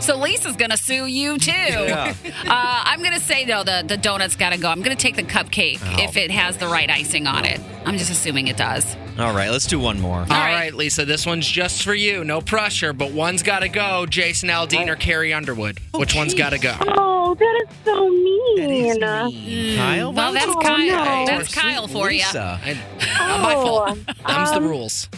So 0.01 0.17
Lisa's 0.17 0.57
gonna 0.57 0.77
sue 0.77 1.07
you 1.07 1.39
too. 1.39 1.51
Yeah. 1.53 2.15
Uh, 2.51 2.83
I'm 2.85 3.03
gonna 3.03 3.21
say 3.21 3.45
no. 3.45 3.63
The 3.65 3.85
the 3.87 3.97
donut's 3.97 4.35
gotta 4.37 4.59
go. 4.59 4.69
I'm 4.71 4.83
gonna 4.83 4.97
take 4.97 5.15
the 5.17 5.23
cupcake 5.23 5.79
Oh. 5.83 6.03
if 6.03 6.17
it 6.17 6.31
has 6.31 6.57
the 6.59 6.67
right 6.67 6.91
icing 6.91 7.27
on 7.27 7.45
it. 7.45 7.61
I'm 7.85 7.97
just 7.97 8.11
assuming 8.11 8.49
it 8.49 8.57
does. 8.57 8.97
All 9.19 9.35
right, 9.35 9.51
let's 9.51 9.67
do 9.67 9.79
one 9.79 10.01
more. 10.01 10.21
All 10.21 10.27
right. 10.27 10.55
right. 10.55 10.75
Lisa, 10.75 11.05
this 11.05 11.27
one's 11.27 11.47
just 11.47 11.83
for 11.83 11.95
you. 11.95 12.25
No 12.25 12.41
pressure, 12.41 12.93
but 12.93 13.13
one's 13.13 13.43
got 13.43 13.61
to 13.61 13.69
go. 13.69 14.07
Jason 14.07 14.49
Aldean 14.49 14.89
or 14.89 14.97
Carrie 14.97 15.33
Underwood? 15.35 15.79
Which 15.95 16.15
one's 16.15 16.35
got 16.35 16.51
to 16.51 16.59
go? 16.59 16.75
Oh, 16.81 17.35
that 17.35 17.65
is 17.69 17.77
so 17.85 18.09
mean. 18.09 19.77
Kyle, 19.77 20.13
Well, 20.13 20.33
that's 20.33 20.47
Oh, 20.49 20.61
Kyle. 20.61 20.79
no. 20.79 21.27
That's 21.27 21.55
Kyle 21.55 21.87
for 21.89 22.11
you. 22.11 22.19
Lisa. 22.19 22.61
I, 22.65 22.75
not 23.19 23.41
my 23.43 23.55
fault. 23.55 23.99
Oh, 24.09 24.35
Them's 24.35 24.51
the 24.51 24.57
um, 24.57 24.67
rules. 24.69 25.09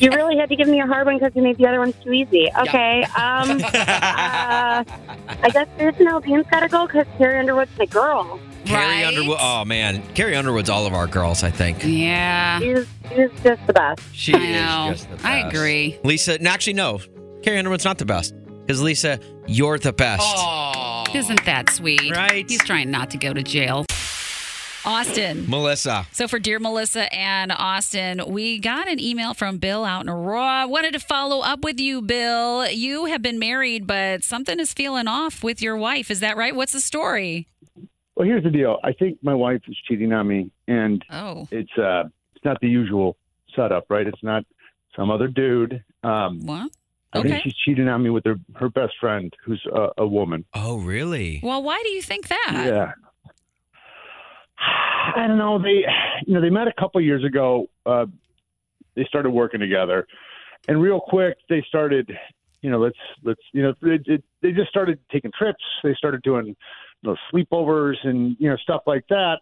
You 0.00 0.10
really 0.10 0.36
had 0.36 0.48
to 0.48 0.56
give 0.56 0.66
me 0.68 0.80
a 0.80 0.86
hard 0.86 1.06
one 1.06 1.18
because 1.18 1.34
you 1.36 1.42
made 1.42 1.58
the 1.58 1.66
other 1.66 1.78
ones 1.78 1.94
too 2.02 2.12
easy. 2.12 2.48
Okay. 2.58 3.02
Um, 3.04 3.60
uh, 3.64 4.84
I 4.84 5.50
guess 5.52 5.68
Jason 5.78 6.06
Aldean's 6.06 6.46
got 6.50 6.60
to 6.60 6.68
go 6.68 6.86
because 6.86 7.06
Carrie 7.18 7.38
Underwood's 7.38 7.70
my 7.78 7.86
girl. 7.86 8.40
Carrie 8.64 8.84
Right? 9.02 9.04
Underwood. 9.06 9.38
Oh 9.40 9.64
man, 9.64 10.02
Carrie 10.14 10.36
Underwood's 10.36 10.70
all 10.70 10.86
of 10.86 10.92
our 10.94 11.06
girls. 11.06 11.42
I 11.42 11.50
think 11.50 11.78
Yeah. 11.84 12.58
She's, 12.60 12.86
she's 13.08 13.30
just 13.42 13.66
the 13.66 13.72
best. 13.72 14.02
she 14.12 14.34
I 14.34 14.38
is 14.38 14.52
know. 14.54 14.92
just 14.92 15.10
the 15.10 15.16
best. 15.16 15.26
I 15.26 15.48
agree. 15.48 15.98
Lisa, 16.04 16.38
no, 16.38 16.50
actually, 16.50 16.74
no. 16.74 17.00
Carrie 17.42 17.58
Underwood's 17.58 17.84
not 17.84 17.98
the 17.98 18.04
best 18.04 18.34
because 18.66 18.80
Lisa, 18.82 19.18
you're 19.46 19.78
the 19.78 19.92
best. 19.92 20.22
Oh. 20.24 21.04
Isn't 21.14 21.44
that 21.46 21.70
sweet? 21.70 22.10
Right. 22.14 22.48
He's 22.48 22.62
trying 22.64 22.90
not 22.90 23.10
to 23.10 23.18
go 23.18 23.32
to 23.32 23.42
jail. 23.42 23.84
Austin. 24.84 25.48
Melissa. 25.48 26.06
So 26.12 26.26
for 26.26 26.38
dear 26.38 26.58
Melissa 26.58 27.12
and 27.14 27.52
Austin, 27.52 28.22
we 28.28 28.58
got 28.58 28.88
an 28.88 28.98
email 28.98 29.34
from 29.34 29.58
Bill 29.58 29.84
out 29.84 30.02
in 30.02 30.08
Aurora. 30.08 30.66
Wanted 30.66 30.92
to 30.94 31.00
follow 31.00 31.40
up 31.40 31.62
with 31.64 31.78
you, 31.78 32.00
Bill. 32.02 32.68
You 32.70 33.04
have 33.06 33.22
been 33.22 33.38
married, 33.38 33.86
but 33.86 34.24
something 34.24 34.58
is 34.58 34.72
feeling 34.72 35.06
off 35.08 35.42
with 35.42 35.60
your 35.60 35.76
wife. 35.76 36.10
Is 36.10 36.20
that 36.20 36.36
right? 36.36 36.54
What's 36.54 36.72
the 36.72 36.80
story? 36.80 37.46
Well, 38.16 38.26
here's 38.26 38.42
the 38.44 38.50
deal. 38.50 38.78
I 38.84 38.92
think 38.92 39.18
my 39.22 39.34
wife 39.34 39.62
is 39.68 39.76
cheating 39.88 40.12
on 40.12 40.26
me, 40.28 40.50
and 40.68 41.04
Oh. 41.10 41.46
it's 41.50 41.76
uh, 41.78 42.04
it's 42.34 42.44
not 42.44 42.60
the 42.60 42.68
usual 42.68 43.16
setup, 43.54 43.86
right? 43.88 44.06
It's 44.06 44.22
not 44.22 44.44
some 44.96 45.10
other 45.10 45.28
dude. 45.28 45.82
Um, 46.02 46.40
what? 46.46 46.70
I 47.12 47.22
think 47.22 47.42
she's 47.42 47.54
cheating 47.64 47.88
on 47.88 48.02
me 48.02 48.10
with 48.10 48.24
her 48.24 48.36
her 48.56 48.68
best 48.68 48.92
friend, 49.00 49.32
who's 49.44 49.64
a, 49.72 49.88
a 49.98 50.06
woman. 50.06 50.44
Oh, 50.54 50.78
really? 50.78 51.40
Well, 51.42 51.62
why 51.62 51.80
do 51.82 51.90
you 51.90 52.02
think 52.02 52.28
that? 52.28 52.64
Yeah. 52.66 52.92
I 54.60 55.26
don't 55.26 55.38
know. 55.38 55.58
They, 55.58 55.84
you 56.26 56.34
know, 56.34 56.40
they 56.40 56.50
met 56.50 56.68
a 56.68 56.72
couple 56.78 57.00
years 57.00 57.24
ago. 57.24 57.66
Uh, 57.86 58.06
they 58.94 59.04
started 59.04 59.30
working 59.30 59.60
together, 59.60 60.06
and 60.68 60.80
real 60.80 61.00
quick 61.00 61.36
they 61.48 61.64
started, 61.68 62.10
you 62.60 62.70
know, 62.70 62.78
let's 62.78 62.98
let's, 63.22 63.40
you 63.52 63.62
know, 63.62 63.74
they, 63.80 63.98
they- 64.42 64.52
just 64.52 64.68
started 64.68 64.98
taking 65.10 65.30
trips. 65.36 65.62
They 65.82 65.94
started 65.94 66.22
doing, 66.22 66.46
you 66.48 66.54
know, 67.02 67.16
sleepovers 67.32 67.96
and 68.04 68.36
you 68.38 68.50
know 68.50 68.56
stuff 68.56 68.82
like 68.86 69.04
that, 69.08 69.38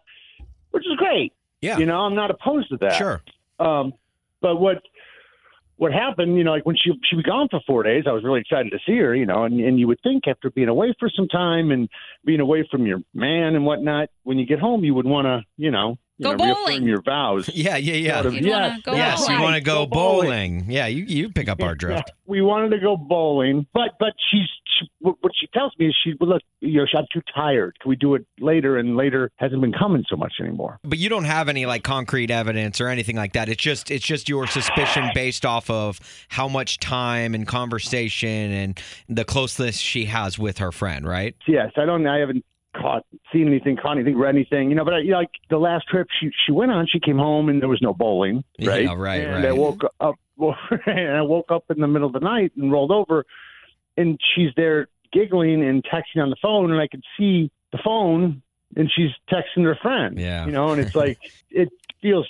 which 0.71 0.83
is 0.85 0.95
great. 0.97 1.33
Yeah. 1.61 1.77
You 1.77 1.85
know, 1.85 1.99
I'm 2.01 2.15
not 2.15 2.31
opposed 2.31 2.69
to 2.69 2.77
that. 2.77 2.93
Sure. 2.93 3.21
Um, 3.59 3.93
but 4.41 4.57
what 4.57 4.81
what 5.79 5.93
happened, 5.93 6.37
you 6.37 6.43
know, 6.43 6.51
like 6.51 6.65
when 6.65 6.75
she 6.75 6.91
she 7.09 7.15
was 7.15 7.23
gone 7.23 7.47
for 7.49 7.61
four 7.65 7.83
days, 7.83 8.03
I 8.05 8.11
was 8.11 8.25
really 8.25 8.41
excited 8.41 8.71
to 8.73 8.79
see 8.85 8.97
her, 8.97 9.15
you 9.15 9.25
know, 9.25 9.45
and, 9.45 9.61
and 9.61 9.79
you 9.79 9.87
would 9.87 10.01
think 10.03 10.27
after 10.27 10.49
being 10.49 10.67
away 10.67 10.93
for 10.99 11.09
some 11.09 11.29
time 11.29 11.71
and 11.71 11.87
being 12.25 12.41
away 12.41 12.67
from 12.69 12.85
your 12.85 12.99
man 13.13 13.55
and 13.55 13.65
whatnot, 13.65 14.09
when 14.23 14.37
you 14.37 14.45
get 14.45 14.59
home, 14.59 14.83
you 14.83 14.93
would 14.93 15.05
want 15.05 15.25
to, 15.25 15.41
you 15.55 15.71
know, 15.71 15.95
Go 16.21 16.31
know, 16.31 16.37
bowling. 16.37 16.57
reaffirm 16.83 16.87
your 16.87 17.01
vows. 17.01 17.49
Yeah, 17.53 17.77
yeah, 17.77 17.93
yeah. 17.93 18.13
Sort 18.15 18.25
of, 18.27 18.33
You'd 18.35 18.45
yes, 18.45 18.69
wanna 18.69 18.81
go 18.83 18.93
yes, 18.95 19.19
you 19.21 19.27
bowling. 19.27 19.41
want 19.43 19.55
to 19.55 19.61
go 19.61 19.75
Go 19.75 19.85
bowling. 19.87 20.27
bowling. 20.59 20.65
Yeah, 20.71 20.87
you 20.87 21.03
you 21.05 21.29
pick 21.29 21.47
up 21.49 21.61
our 21.61 21.75
drift. 21.75 22.11
We 22.25 22.41
wanted 22.41 22.69
to 22.71 22.79
go 22.79 22.97
bowling, 22.97 23.65
but 23.73 23.91
but 23.99 24.13
she's 24.31 24.47
she, 24.79 24.87
what 24.99 25.15
what 25.21 25.31
she 25.39 25.47
tells 25.47 25.73
me 25.79 25.87
is 25.87 25.95
she 26.03 26.13
well, 26.19 26.29
look, 26.31 26.41
you 26.61 26.79
know, 26.79 26.85
I'm 26.95 27.05
too 27.11 27.21
tired. 27.33 27.77
Can 27.81 27.89
we 27.89 27.95
do 27.95 28.15
it 28.15 28.25
later? 28.39 28.77
And 28.77 28.95
later 28.95 29.31
hasn't 29.37 29.61
been 29.61 29.73
coming 29.73 30.03
so 30.09 30.15
much 30.15 30.33
anymore. 30.39 30.79
But 30.83 30.99
you 30.99 31.09
don't 31.09 31.23
have 31.25 31.49
any 31.49 31.65
like 31.65 31.83
concrete 31.83 32.31
evidence 32.31 32.79
or 32.81 32.87
anything 32.87 33.15
like 33.15 33.33
that. 33.33 33.49
It's 33.49 33.61
just 33.61 33.89
it's 33.91 34.05
just 34.05 34.29
your 34.29 34.45
suspicion 34.47 35.09
based 35.13 35.45
off 35.45 35.69
of 35.69 35.99
how 36.29 36.47
much 36.47 36.79
time 36.79 37.33
and 37.33 37.47
conversation 37.47 38.51
and 38.51 38.79
the 39.07 39.25
closeness 39.25 39.77
she 39.77 40.05
has 40.05 40.37
with 40.37 40.57
her 40.59 40.71
friend, 40.71 41.07
right? 41.07 41.35
Yes, 41.47 41.71
I 41.77 41.85
don't. 41.85 42.05
I 42.07 42.17
haven't 42.19 42.45
caught, 42.75 43.05
seen 43.31 43.47
anything, 43.47 43.77
caught 43.77 43.97
anything, 43.97 44.17
read 44.17 44.35
anything. 44.35 44.69
You 44.69 44.75
know, 44.75 44.85
but 44.85 44.95
I, 44.95 44.99
you 44.99 45.11
know, 45.11 45.17
like 45.17 45.31
the 45.49 45.57
last 45.57 45.87
trip 45.87 46.07
she 46.19 46.29
she 46.45 46.51
went 46.51 46.71
on, 46.71 46.87
she 46.87 46.99
came 46.99 47.17
home 47.17 47.49
and 47.49 47.61
there 47.61 47.69
was 47.69 47.81
no 47.81 47.93
bowling. 47.93 48.43
Right, 48.61 48.83
Yeah, 48.83 48.93
right, 48.95 49.21
And 49.21 49.45
I 49.45 49.51
woke 49.51 49.83
up. 49.99 50.15
Well, 50.39 50.55
and 50.85 51.17
I 51.17 51.21
woke 51.21 51.51
up 51.51 51.65
in 51.69 51.81
the 51.81 51.87
middle 51.89 52.07
of 52.07 52.13
the 52.13 52.21
night 52.21 52.53
and 52.55 52.71
rolled 52.71 52.91
over, 52.91 53.25
and 53.97 54.17
she's 54.33 54.51
there 54.55 54.87
giggling 55.11 55.61
and 55.61 55.83
texting 55.83 56.23
on 56.23 56.29
the 56.29 56.37
phone, 56.41 56.71
and 56.71 56.79
I 56.79 56.87
could 56.87 57.03
see 57.17 57.51
the 57.73 57.77
phone, 57.83 58.41
and 58.77 58.89
she's 58.95 59.09
texting 59.29 59.65
her 59.65 59.77
friend. 59.81 60.17
Yeah. 60.17 60.45
you 60.45 60.53
know, 60.53 60.69
and 60.69 60.79
it's 60.79 60.95
like 61.03 61.17
it 61.49 61.67
feels 62.01 62.25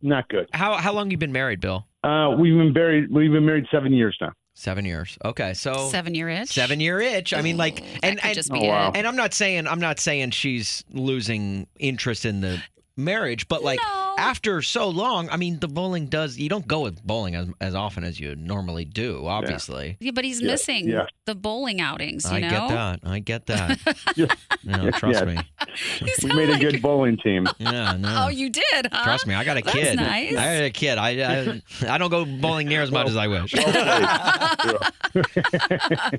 not 0.00 0.28
good. 0.28 0.48
How 0.52 0.74
how 0.74 0.92
long 0.92 1.10
you 1.10 1.16
been 1.16 1.32
married, 1.32 1.60
Bill? 1.60 1.86
Uh, 2.04 2.36
we've 2.38 2.56
been 2.56 2.72
married. 2.72 3.10
We've 3.10 3.32
been 3.32 3.46
married 3.46 3.66
seven 3.70 3.92
years 3.92 4.16
now. 4.20 4.32
Seven 4.54 4.84
years. 4.84 5.16
Okay, 5.24 5.54
so 5.54 5.88
Seven 5.90 6.14
year 6.14 6.28
itch. 6.28 6.48
seven 6.52 6.80
year 6.80 7.00
itch. 7.00 7.32
I 7.32 7.40
mean, 7.40 7.56
like, 7.56 7.76
That 7.76 7.84
and 8.04 8.18
could 8.20 8.26
and, 8.26 8.34
just 8.34 8.50
Oh, 8.50 8.60
be 8.60 8.66
wow. 8.68 8.92
and 8.94 9.06
I'm 9.06 9.16
not 9.16 9.32
saying 9.32 9.66
I'm 9.66 9.80
not 9.80 9.98
saying 9.98 10.32
she's 10.32 10.84
losing 10.90 11.66
interest 11.78 12.26
in 12.26 12.40
the 12.42 12.62
marriage, 12.96 13.48
but 13.48 13.62
like 13.62 13.78
No. 13.80 14.14
after 14.18 14.60
so 14.60 14.88
long, 14.90 15.30
I 15.30 15.38
mean, 15.38 15.60
the 15.60 15.68
bowling 15.68 16.06
does. 16.06 16.36
You 16.36 16.50
don't 16.50 16.66
go 16.68 16.80
with 16.80 17.02
bowling 17.02 17.34
as 17.36 17.48
as 17.60 17.74
often 17.74 18.04
as 18.04 18.20
you 18.20 18.34
normally 18.36 18.84
do. 18.84 19.26
Obviously. 19.26 19.96
Yeah, 20.00 20.10
but 20.14 20.24
he's 20.24 20.42
Yeah, 20.42 20.48
missing 20.48 20.88
yeah. 20.88 21.06
the 21.24 21.34
bowling 21.34 21.80
outings. 21.80 22.24
You 22.24 22.36
I 22.36 22.40
know, 22.40 22.50
get 22.50 22.68
that. 22.68 23.00
I 23.04 23.18
get 23.20 23.46
that. 23.46 23.78
Yeah. 24.16 24.26
No, 24.64 24.90
trust 24.90 25.20
Yeah. 25.20 25.24
me. 25.36 25.38
You 26.00 26.06
We 26.06 26.12
sound 26.28 26.34
made 26.36 26.48
a 26.48 26.52
like- 26.52 26.60
good 26.60 26.82
bowling 26.82 27.16
team. 27.18 27.46
Yeah, 27.58 27.96
no. 27.98 28.24
Oh, 28.24 28.28
you 28.28 28.50
did, 28.50 28.88
huh? 28.90 29.04
Trust 29.04 29.26
me, 29.26 29.34
I 29.34 29.44
got 29.44 29.56
a 29.58 29.62
That's 29.62 29.76
kid. 29.76 29.96
nice. 29.96 30.32
I 30.32 30.56
got 30.58 30.64
a 30.64 30.70
kid. 30.70 30.98
I, 30.98 31.08
I 31.10 31.62
I 31.94 31.98
don't 31.98 32.10
go 32.10 32.24
bowling 32.24 32.68
near 32.68 32.82
as 32.82 32.90
much 32.90 33.08
as 33.08 33.16
I 33.16 33.26
oh, 33.26 33.30
wish. 33.30 33.54
Oh, 33.56 34.78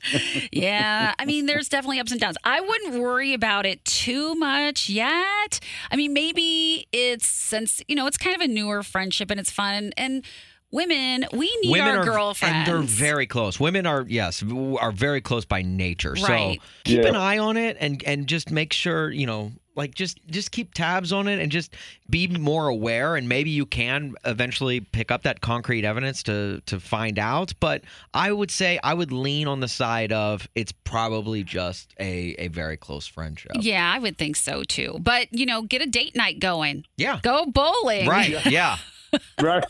yeah, 0.51 1.13
I 1.17 1.25
mean, 1.25 1.45
there's 1.45 1.69
definitely 1.69 1.99
ups 1.99 2.11
and 2.11 2.19
downs. 2.21 2.37
I 2.43 2.61
wouldn't 2.61 3.01
worry 3.01 3.33
about 3.33 3.65
it 3.65 3.83
too 3.85 4.35
much 4.35 4.89
yet. 4.89 5.59
I 5.89 5.95
mean, 5.95 6.13
maybe 6.13 6.87
it's 6.91 7.27
since 7.27 7.81
you 7.87 7.95
know 7.95 8.07
it's 8.07 8.17
kind 8.17 8.35
of 8.35 8.41
a 8.41 8.47
newer 8.47 8.83
friendship 8.83 9.31
and 9.31 9.39
it's 9.39 9.51
fun 9.51 9.91
and. 9.97 10.23
Women, 10.71 11.25
we 11.33 11.53
need 11.61 11.71
Women 11.71 11.87
our 11.95 11.97
are 11.99 12.05
girlfriends. 12.05 12.55
and 12.55 12.67
they're 12.67 12.81
very 12.87 13.27
close. 13.27 13.59
Women 13.59 13.85
are 13.85 14.05
yes, 14.07 14.41
are 14.79 14.91
very 14.91 15.21
close 15.21 15.45
by 15.45 15.61
nature. 15.61 16.13
Right. 16.13 16.59
So 16.61 16.67
keep 16.85 17.01
Yeah. 17.03 17.09
an 17.09 17.15
eye 17.15 17.37
on 17.37 17.57
it 17.57 17.77
and 17.79 18.01
and 18.05 18.27
just 18.27 18.51
make 18.51 18.71
sure 18.73 19.11
you 19.11 19.25
know 19.25 19.51
like 19.75 19.95
just 19.95 20.19
just 20.27 20.51
keep 20.51 20.73
tabs 20.73 21.13
on 21.13 21.27
it 21.29 21.39
and 21.39 21.49
just 21.51 21.73
be 22.09 22.27
more 22.27 22.67
aware 22.67 23.15
and 23.15 23.27
maybe 23.29 23.49
you 23.49 23.65
can 23.65 24.15
eventually 24.25 24.81
pick 24.81 25.11
up 25.11 25.23
that 25.23 25.39
concrete 25.39 25.85
evidence 25.85 26.23
to 26.23 26.61
to 26.65 26.77
find 26.77 27.17
out 27.17 27.53
but 27.61 27.81
i 28.13 28.29
would 28.33 28.51
say 28.51 28.77
i 28.83 28.93
would 28.93 29.13
lean 29.13 29.47
on 29.47 29.61
the 29.61 29.69
side 29.69 30.11
of 30.11 30.45
it's 30.55 30.73
probably 30.83 31.41
just 31.41 31.93
a 32.01 32.35
a 32.37 32.49
very 32.49 32.75
close 32.75 33.07
friendship 33.07 33.51
Yeah, 33.61 33.89
I 33.95 33.97
would 33.99 34.17
think 34.17 34.35
so 34.35 34.63
too. 34.63 34.97
But 35.01 35.27
you 35.31 35.45
know, 35.45 35.61
get 35.61 35.81
a 35.81 35.87
date 35.87 36.17
night 36.17 36.39
going. 36.41 36.83
yeah 36.97 37.19
Go 37.23 37.45
bowling. 37.45 38.07
right 38.09 38.45
yeah 38.51 38.75
right, 39.41 39.63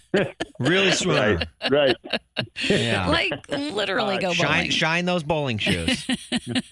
really 0.60 0.92
swim 0.92 1.16
right, 1.18 1.48
right. 1.72 1.96
yeah 2.70 3.08
Like 3.08 3.50
literally 3.50 4.18
go 4.20 4.34
shine 4.34 4.48
bowling. 4.48 4.70
shine 4.72 5.06
those 5.06 5.24
bowling 5.24 5.58
shoes 5.58 6.06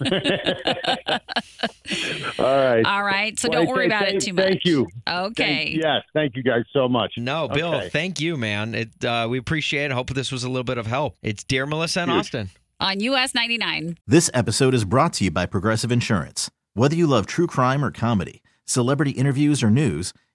All 2.38 2.46
right. 2.56 2.84
All 2.84 3.02
right. 3.02 3.38
So 3.38 3.48
Well, 3.48 3.64
don't 3.64 3.68
worry 3.74 3.88
thank- 3.88 4.02
about 4.02 4.14
it 4.14 4.20
too 4.22 4.32
much. 4.32 4.44
Thank 4.44 4.64
you. 4.64 4.86
Okay. 5.08 5.64
Thank, 5.72 5.82
yes, 5.82 6.02
thank 6.14 6.36
you 6.36 6.42
guys 6.42 6.62
so 6.72 6.88
much. 6.88 7.14
No, 7.16 7.48
Bill, 7.48 7.74
Okay. 7.74 7.88
thank 7.90 8.20
you, 8.20 8.36
man. 8.36 8.74
It 8.74 9.04
uh, 9.04 9.26
we 9.30 9.38
appreciate 9.38 9.86
it. 9.86 9.92
Hope 9.92 10.10
this 10.10 10.30
was 10.32 10.44
a 10.44 10.48
little 10.48 10.64
bit 10.64 10.78
of 10.78 10.86
help. 10.86 11.16
It's 11.22 11.44
dear 11.44 11.66
Melissa 11.66 12.02
and 12.02 12.10
Huge. 12.10 12.20
Austin. 12.20 12.50
On 12.78 12.98
US 13.00 13.34
99. 13.34 13.98
This 14.06 14.30
episode 14.32 14.74
is 14.74 14.84
brought 14.84 15.12
to 15.14 15.24
you 15.24 15.30
by 15.30 15.46
Progressive 15.46 15.92
Insurance. 15.92 16.50
Whether 16.74 16.94
you 16.94 17.06
love 17.06 17.26
true 17.26 17.46
crime 17.46 17.84
or 17.84 17.90
comedy, 17.90 18.42
celebrity 18.64 19.10
interviews 19.12 19.62
or 19.62 19.70
news, 19.70 20.12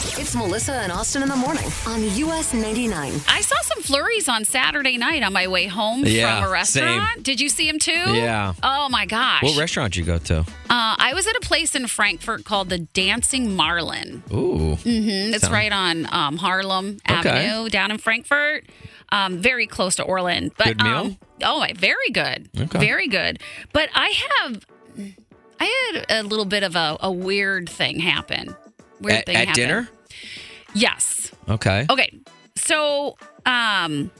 It's 0.00 0.34
Melissa 0.36 0.74
and 0.74 0.92
Austin 0.92 1.22
in 1.24 1.28
the 1.28 1.34
morning 1.36 1.64
on 1.86 2.02
US 2.02 2.54
99. 2.54 3.12
I 3.28 3.40
saw 3.40 3.56
some 3.62 3.82
flurries 3.82 4.28
on 4.28 4.44
Saturday 4.44 4.96
night 4.96 5.24
on 5.24 5.32
my 5.32 5.48
way 5.48 5.66
home 5.66 6.04
Yeah, 6.04 6.40
from 6.40 6.48
a 6.48 6.52
restaurant. 6.52 7.14
same. 7.16 7.22
Did 7.24 7.40
you 7.40 7.48
see 7.48 7.66
them 7.68 7.80
too? 7.80 7.90
Yeah. 8.14 8.52
Oh 8.62 8.88
my 8.90 9.06
gosh. 9.06 9.42
What 9.42 9.58
restaurant 9.58 9.94
did 9.94 10.00
you 10.00 10.06
go 10.06 10.18
to? 10.18 10.38
uh, 10.40 10.44
I 10.70 11.12
was 11.14 11.26
at 11.26 11.34
a 11.36 11.40
place 11.40 11.74
in 11.74 11.86
Frankfort 11.88 12.44
called 12.44 12.68
the 12.68 12.78
Dancing 12.78 13.56
Marlin. 13.56 14.22
Ooh. 14.32 14.76
hmm 14.76 14.86
It's 15.34 15.40
Sound- 15.42 15.52
right 15.52 15.72
on 15.72 16.06
um, 16.12 16.36
Harlem 16.36 16.98
Okay. 17.10 17.28
Avenue 17.28 17.68
down 17.68 17.90
in 17.90 17.98
Frankfort. 17.98 18.66
Um, 19.10 19.38
very 19.38 19.66
close 19.66 19.96
to 19.96 20.04
Orland. 20.04 20.52
But, 20.56 20.66
Good 20.78 20.82
meal? 20.82 20.94
Um, 20.96 21.18
oh, 21.42 21.66
very 21.76 22.10
good. 22.12 22.48
Okay. 22.56 22.78
Very 22.78 23.08
good. 23.08 23.40
But 23.72 23.88
I 23.94 24.10
have, 24.44 24.64
I 25.58 25.92
had 25.92 26.06
a 26.10 26.22
little 26.22 26.44
bit 26.44 26.62
of 26.62 26.76
a, 26.76 26.98
a 27.00 27.10
weird 27.10 27.68
thing 27.68 27.98
happen. 28.00 28.54
Weird 29.00 29.18
At, 29.18 29.26
thing 29.26 29.36
at 29.36 29.54
dinner? 29.54 29.88
Yes. 30.74 31.30
Okay. 31.48 31.86
Okay. 31.90 32.18
So, 32.56 33.16
um, 33.46 34.10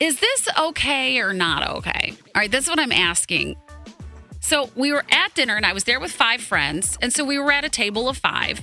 is 0.00 0.20
this 0.20 0.48
okay 0.58 1.18
or 1.20 1.32
not 1.32 1.68
okay? 1.78 2.14
All 2.34 2.40
right, 2.40 2.50
that's 2.50 2.68
what 2.68 2.78
I'm 2.78 2.92
asking. 2.92 3.56
So 4.40 4.70
we 4.74 4.92
were 4.92 5.04
at 5.10 5.34
dinner 5.34 5.56
and 5.56 5.66
I 5.66 5.72
was 5.72 5.84
there 5.84 6.00
with 6.00 6.12
five 6.12 6.40
friends. 6.40 6.96
And 7.02 7.12
so 7.12 7.24
we 7.24 7.38
were 7.38 7.52
at 7.52 7.64
a 7.64 7.68
table 7.68 8.08
of 8.08 8.16
five. 8.16 8.60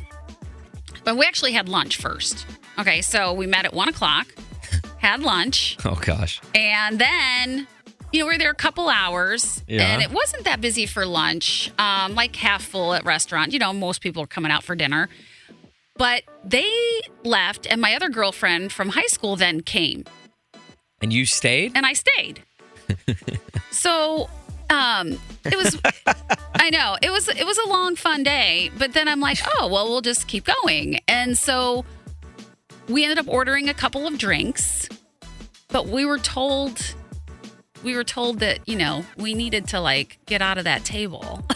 But 1.03 1.17
we 1.17 1.25
actually 1.25 1.51
had 1.51 1.69
lunch 1.69 1.97
first. 1.97 2.45
Okay, 2.79 3.01
so 3.01 3.33
we 3.33 3.45
met 3.45 3.65
at 3.65 3.73
one 3.73 3.87
o'clock, 3.87 4.27
had 4.97 5.21
lunch, 5.21 5.77
Oh 5.85 5.95
gosh. 6.01 6.41
and 6.55 6.97
then 6.99 7.67
you 8.11 8.19
know 8.19 8.25
we 8.25 8.33
were 8.33 8.37
there 8.39 8.49
a 8.51 8.55
couple 8.55 8.89
hours, 8.89 9.63
Yeah. 9.67 9.83
and 9.93 10.01
it 10.01 10.09
wasn't 10.11 10.45
that 10.45 10.59
busy 10.61 10.85
for 10.85 11.05
lunch. 11.05 11.71
Um, 11.77 12.15
like 12.15 12.35
half 12.35 12.63
full 12.63 12.93
at 12.93 13.05
restaurant. 13.05 13.53
You 13.53 13.59
know, 13.59 13.71
most 13.71 14.01
people 14.01 14.23
are 14.23 14.27
coming 14.27 14.51
out 14.51 14.63
for 14.63 14.75
dinner. 14.75 15.09
But 15.97 16.23
they 16.43 16.69
left, 17.23 17.65
and 17.69 17.79
my 17.79 17.95
other 17.95 18.09
girlfriend 18.09 18.71
from 18.71 18.89
high 18.89 19.05
school 19.07 19.35
then 19.35 19.61
came, 19.61 20.03
And 21.01 21.13
you 21.13 21.25
stayed? 21.25 21.71
and 21.75 21.85
I 21.85 21.93
stayed. 21.93 22.43
so, 23.71 24.29
um, 24.69 25.17
it 25.45 25.55
was. 25.55 25.79
I 26.55 26.69
know 26.69 26.97
it 27.01 27.11
was 27.11 27.29
it 27.29 27.45
was 27.45 27.57
a 27.59 27.67
long 27.69 27.95
fun 27.95 28.23
day, 28.23 28.71
but 28.77 28.93
then 28.93 29.07
I'm 29.07 29.19
like, 29.19 29.37
oh 29.57 29.67
well, 29.67 29.87
we'll 29.87 30.01
just 30.01 30.27
keep 30.27 30.45
going, 30.63 30.99
and 31.07 31.37
so 31.37 31.85
we 32.89 33.03
ended 33.03 33.19
up 33.19 33.27
ordering 33.27 33.69
a 33.69 33.73
couple 33.73 34.05
of 34.07 34.17
drinks, 34.17 34.87
but 35.69 35.87
we 35.87 36.05
were 36.05 36.19
told 36.19 36.93
we 37.83 37.95
were 37.95 38.03
told 38.03 38.39
that 38.39 38.67
you 38.67 38.75
know 38.75 39.05
we 39.17 39.33
needed 39.33 39.67
to 39.69 39.79
like 39.79 40.17
get 40.25 40.41
out 40.41 40.57
of 40.57 40.63
that 40.65 40.83
table. 40.83 41.45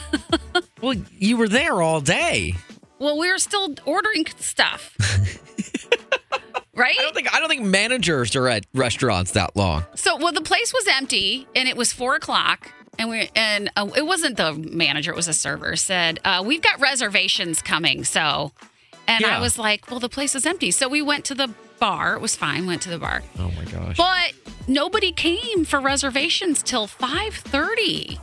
Well, 0.81 0.95
you 1.17 1.35
were 1.35 1.49
there 1.49 1.81
all 1.81 1.99
day. 1.99 2.55
Well, 2.99 3.17
we 3.17 3.31
were 3.31 3.37
still 3.39 3.73
ordering 3.85 4.25
stuff, 4.39 4.95
right? 6.75 6.95
I 6.99 7.01
don't 7.01 7.15
think 7.15 7.33
I 7.33 7.39
don't 7.39 7.49
think 7.49 7.63
managers 7.63 8.35
are 8.35 8.47
at 8.47 8.65
restaurants 8.73 9.31
that 9.31 9.55
long. 9.55 9.85
So, 9.95 10.17
well, 10.17 10.33
the 10.33 10.41
place 10.41 10.73
was 10.73 10.85
empty, 10.87 11.47
and 11.55 11.67
it 11.67 11.75
was 11.77 11.91
four 11.93 12.15
o'clock, 12.15 12.71
and 12.97 13.09
we 13.09 13.29
and 13.35 13.71
uh, 13.75 13.87
it 13.95 14.05
wasn't 14.05 14.37
the 14.37 14.53
manager; 14.53 15.11
it 15.11 15.15
was 15.15 15.27
a 15.27 15.33
server. 15.33 15.75
Said 15.75 16.19
uh, 16.25 16.43
we've 16.45 16.61
got 16.61 16.79
reservations 16.79 17.61
coming, 17.61 18.03
so. 18.03 18.51
And 19.07 19.25
I 19.25 19.39
was 19.41 19.57
like, 19.57 19.89
well, 19.89 19.99
the 19.99 20.07
place 20.07 20.35
is 20.35 20.45
empty, 20.45 20.69
so 20.69 20.87
we 20.87 21.01
went 21.01 21.25
to 21.25 21.33
the 21.33 21.51
bar. 21.79 22.13
It 22.13 22.21
was 22.21 22.35
fine. 22.35 22.67
Went 22.67 22.83
to 22.83 22.89
the 22.91 22.99
bar, 22.99 23.23
Oh 23.39 23.49
my 23.57 23.65
gosh. 23.65 23.97
but 23.97 24.33
nobody 24.67 25.11
came 25.11 25.65
for 25.65 25.79
reservations 25.79 26.61
till 26.61 26.85
five 26.85 27.33
thirty, 27.33 28.19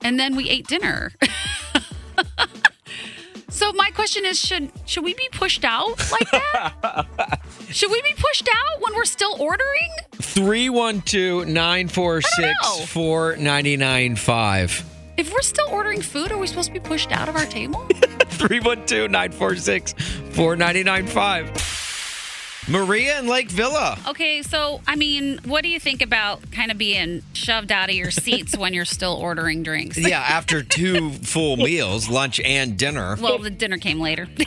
and 0.00 0.16
then 0.16 0.36
we 0.36 0.48
ate 0.48 0.68
dinner. 0.68 1.10
so 3.58 3.72
my 3.72 3.90
question 3.90 4.24
is, 4.24 4.38
should 4.38 4.70
should 4.86 5.02
we 5.02 5.14
be 5.14 5.28
pushed 5.32 5.64
out 5.64 5.98
like 6.12 6.30
that? 6.30 7.40
should 7.70 7.90
we 7.90 8.00
be 8.02 8.14
pushed 8.16 8.48
out 8.48 8.80
when 8.80 8.94
we're 8.94 9.04
still 9.04 9.34
ordering? 9.40 9.90
312 10.12 11.48
946 11.48 12.84
4995. 12.86 14.84
If 15.16 15.32
we're 15.32 15.42
still 15.42 15.66
ordering 15.70 16.00
food, 16.00 16.30
are 16.30 16.38
we 16.38 16.46
supposed 16.46 16.68
to 16.68 16.72
be 16.74 16.78
pushed 16.78 17.10
out 17.10 17.28
of 17.28 17.34
our 17.34 17.46
table? 17.46 17.80
312 18.28 19.10
946 19.10 19.92
4995. 19.92 21.67
Maria 22.68 23.18
in 23.18 23.26
Lake 23.26 23.50
Villa. 23.50 23.98
okay, 24.08 24.42
so 24.42 24.80
I 24.86 24.96
mean, 24.96 25.38
what 25.44 25.62
do 25.62 25.68
you 25.68 25.80
think 25.80 26.02
about 26.02 26.50
kind 26.52 26.70
of 26.70 26.78
being 26.78 27.22
shoved 27.32 27.72
out 27.72 27.88
of 27.88 27.94
your 27.94 28.10
seats 28.10 28.56
when 28.56 28.74
you're 28.74 28.84
still 28.84 29.14
ordering 29.14 29.62
drinks? 29.62 29.96
Yeah, 29.96 30.20
after 30.20 30.62
two 30.62 31.10
full 31.10 31.56
meals, 31.56 32.08
lunch 32.08 32.40
and 32.40 32.76
dinner. 32.76 33.16
Well, 33.20 33.38
the 33.38 33.50
dinner 33.50 33.78
came 33.78 34.00
later. 34.00 34.28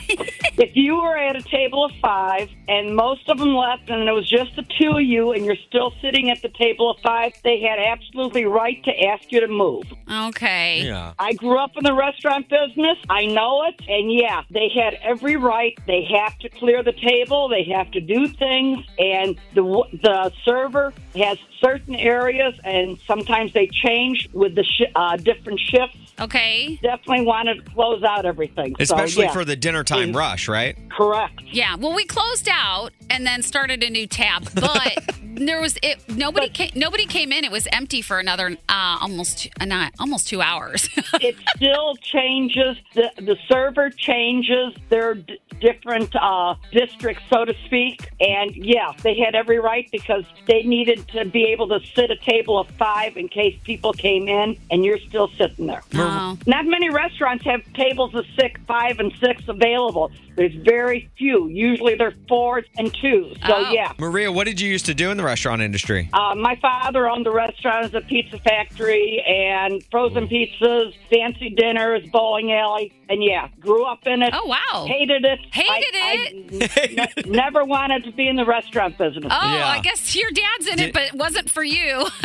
If 0.58 0.76
you 0.76 0.96
were 0.96 1.16
at 1.16 1.34
a 1.34 1.42
table 1.42 1.86
of 1.86 1.92
five 2.02 2.50
and 2.68 2.94
most 2.94 3.26
of 3.30 3.38
them 3.38 3.54
left 3.54 3.88
and 3.88 4.06
it 4.06 4.12
was 4.12 4.28
just 4.28 4.54
the 4.54 4.62
two 4.78 4.90
of 4.98 5.00
you 5.02 5.32
and 5.32 5.46
you're 5.46 5.56
still 5.66 5.94
sitting 6.02 6.30
at 6.30 6.42
the 6.42 6.50
table 6.50 6.90
of 6.90 6.98
five, 7.02 7.32
they 7.42 7.58
had 7.60 7.78
absolutely 7.78 8.44
right 8.44 8.82
to 8.84 8.90
ask 9.04 9.32
you 9.32 9.40
to 9.40 9.48
move. 9.48 9.84
okay. 10.26 10.82
Yeah. 10.84 11.14
I 11.18 11.32
grew 11.32 11.58
up 11.58 11.70
in 11.76 11.84
the 11.84 11.94
restaurant 11.94 12.50
business. 12.50 12.98
I 13.08 13.24
know 13.26 13.64
it. 13.64 13.80
And 13.88 14.12
yeah, 14.12 14.42
they 14.50 14.68
had 14.68 14.98
every 15.02 15.36
right. 15.36 15.76
They 15.86 16.04
have 16.18 16.38
to 16.40 16.50
clear 16.50 16.82
the 16.82 16.92
table. 16.92 17.48
They 17.48 17.64
have 17.74 17.90
to 17.92 18.00
do 18.02 18.11
things. 18.28 18.84
And 18.98 19.38
the 19.54 19.62
the 19.92 20.32
server 20.44 20.92
has 21.14 21.38
certain 21.60 21.94
areas, 21.94 22.54
and 22.64 22.98
sometimes 23.06 23.52
they 23.52 23.68
change 23.68 24.28
with 24.32 24.54
the 24.54 24.64
sh- 24.64 24.90
uh, 24.94 25.16
different 25.16 25.60
shifts. 25.60 25.96
Okay. 26.20 26.78
Definitely 26.82 27.24
wanted 27.24 27.64
to 27.64 27.70
close 27.72 28.02
out 28.02 28.24
everything. 28.24 28.74
So, 28.76 28.82
Especially 28.82 29.24
yeah. 29.24 29.32
for 29.32 29.44
the 29.44 29.56
dinner 29.56 29.82
time 29.82 30.12
rush, 30.12 30.48
right? 30.48 30.76
Correct. 30.90 31.40
Yeah. 31.50 31.76
Well, 31.76 31.94
we 31.94 32.04
closed 32.04 32.48
out 32.50 32.92
and 33.10 33.26
then 33.26 33.42
started 33.42 33.82
a 33.82 33.90
new 33.90 34.06
tab, 34.06 34.48
but 34.54 34.98
there 35.22 35.60
was 35.60 35.78
it. 35.82 36.08
Nobody 36.08 36.48
came. 36.48 36.70
Nobody 36.74 37.06
came 37.06 37.32
in. 37.32 37.44
It 37.44 37.50
was 37.50 37.66
empty 37.72 38.02
for 38.02 38.18
another 38.18 38.56
uh, 38.68 38.98
almost 39.00 39.48
uh, 39.60 39.64
not 39.64 39.92
almost 39.98 40.28
two 40.28 40.42
hours. 40.42 40.88
it 41.14 41.36
still 41.56 41.96
changes. 41.96 42.76
The, 42.94 43.10
the 43.16 43.36
server 43.48 43.90
changes 43.90 44.74
their 44.90 45.14
d- 45.14 45.40
different 45.60 46.14
uh, 46.14 46.54
districts, 46.72 47.22
so 47.32 47.44
to 47.44 47.54
speak. 47.64 48.08
And 48.20 48.54
yeah, 48.54 48.92
they 49.02 49.18
had 49.18 49.34
every 49.34 49.58
right 49.58 49.88
because 49.90 50.24
they 50.46 50.62
needed 50.62 51.01
to 51.08 51.24
be 51.24 51.44
able 51.44 51.68
to 51.68 51.80
sit 51.94 52.10
a 52.10 52.16
table 52.16 52.58
of 52.58 52.68
five 52.78 53.16
in 53.16 53.28
case 53.28 53.58
people 53.64 53.92
came 53.92 54.28
in 54.28 54.56
and 54.70 54.84
you're 54.84 54.98
still 54.98 55.28
sitting 55.38 55.66
there. 55.66 55.82
Oh. 55.94 56.38
Not 56.46 56.66
many 56.66 56.90
restaurants 56.90 57.44
have 57.44 57.60
tables 57.74 58.14
of 58.14 58.24
six, 58.38 58.60
five, 58.66 58.98
and 58.98 59.12
six 59.20 59.42
available. 59.48 60.10
There's 60.34 60.54
very 60.54 61.10
few. 61.18 61.48
Usually 61.48 61.94
they're 61.94 62.14
fours 62.28 62.64
and 62.78 62.92
twos. 62.94 63.36
So 63.46 63.54
Oh. 63.54 63.70
yeah. 63.70 63.92
Maria, 63.98 64.32
what 64.32 64.44
did 64.46 64.60
you 64.60 64.68
used 64.70 64.86
to 64.86 64.94
do 64.94 65.10
in 65.10 65.16
the 65.18 65.22
restaurant 65.24 65.60
industry? 65.60 66.08
Uh, 66.12 66.34
my 66.34 66.56
father 66.56 67.08
owned 67.08 67.26
the 67.26 67.30
restaurant 67.32 67.84
as 67.84 67.94
a 67.94 68.00
pizza 68.00 68.38
factory 68.38 69.22
and 69.28 69.84
frozen 69.90 70.26
pizzas, 70.28 70.94
fancy 71.10 71.50
dinners, 71.50 72.08
bowling 72.10 72.50
alley, 72.52 72.92
and 73.10 73.22
yeah, 73.22 73.48
grew 73.60 73.84
up 73.84 74.06
in 74.06 74.22
it. 74.22 74.32
Oh 74.32 74.46
wow. 74.46 74.86
Hated 74.86 75.24
it. 75.26 75.38
Hated 75.52 75.94
it. 75.94 77.26
ne- 77.26 77.30
never 77.30 77.62
wanted 77.64 78.04
to 78.04 78.12
be 78.12 78.26
in 78.26 78.36
the 78.36 78.46
restaurant 78.46 78.96
business. 78.96 79.26
Oh, 79.30 79.54
Yeah. 79.56 79.66
I 79.68 79.80
guess 79.80 80.16
your 80.16 80.30
dad's 80.30 80.66
in 80.68 80.80
it, 80.80 80.91
Did- 80.92 80.94
but 80.94 81.02
it 81.04 81.14
wasn't 81.14 81.50
for 81.50 81.64
you. 81.64 82.06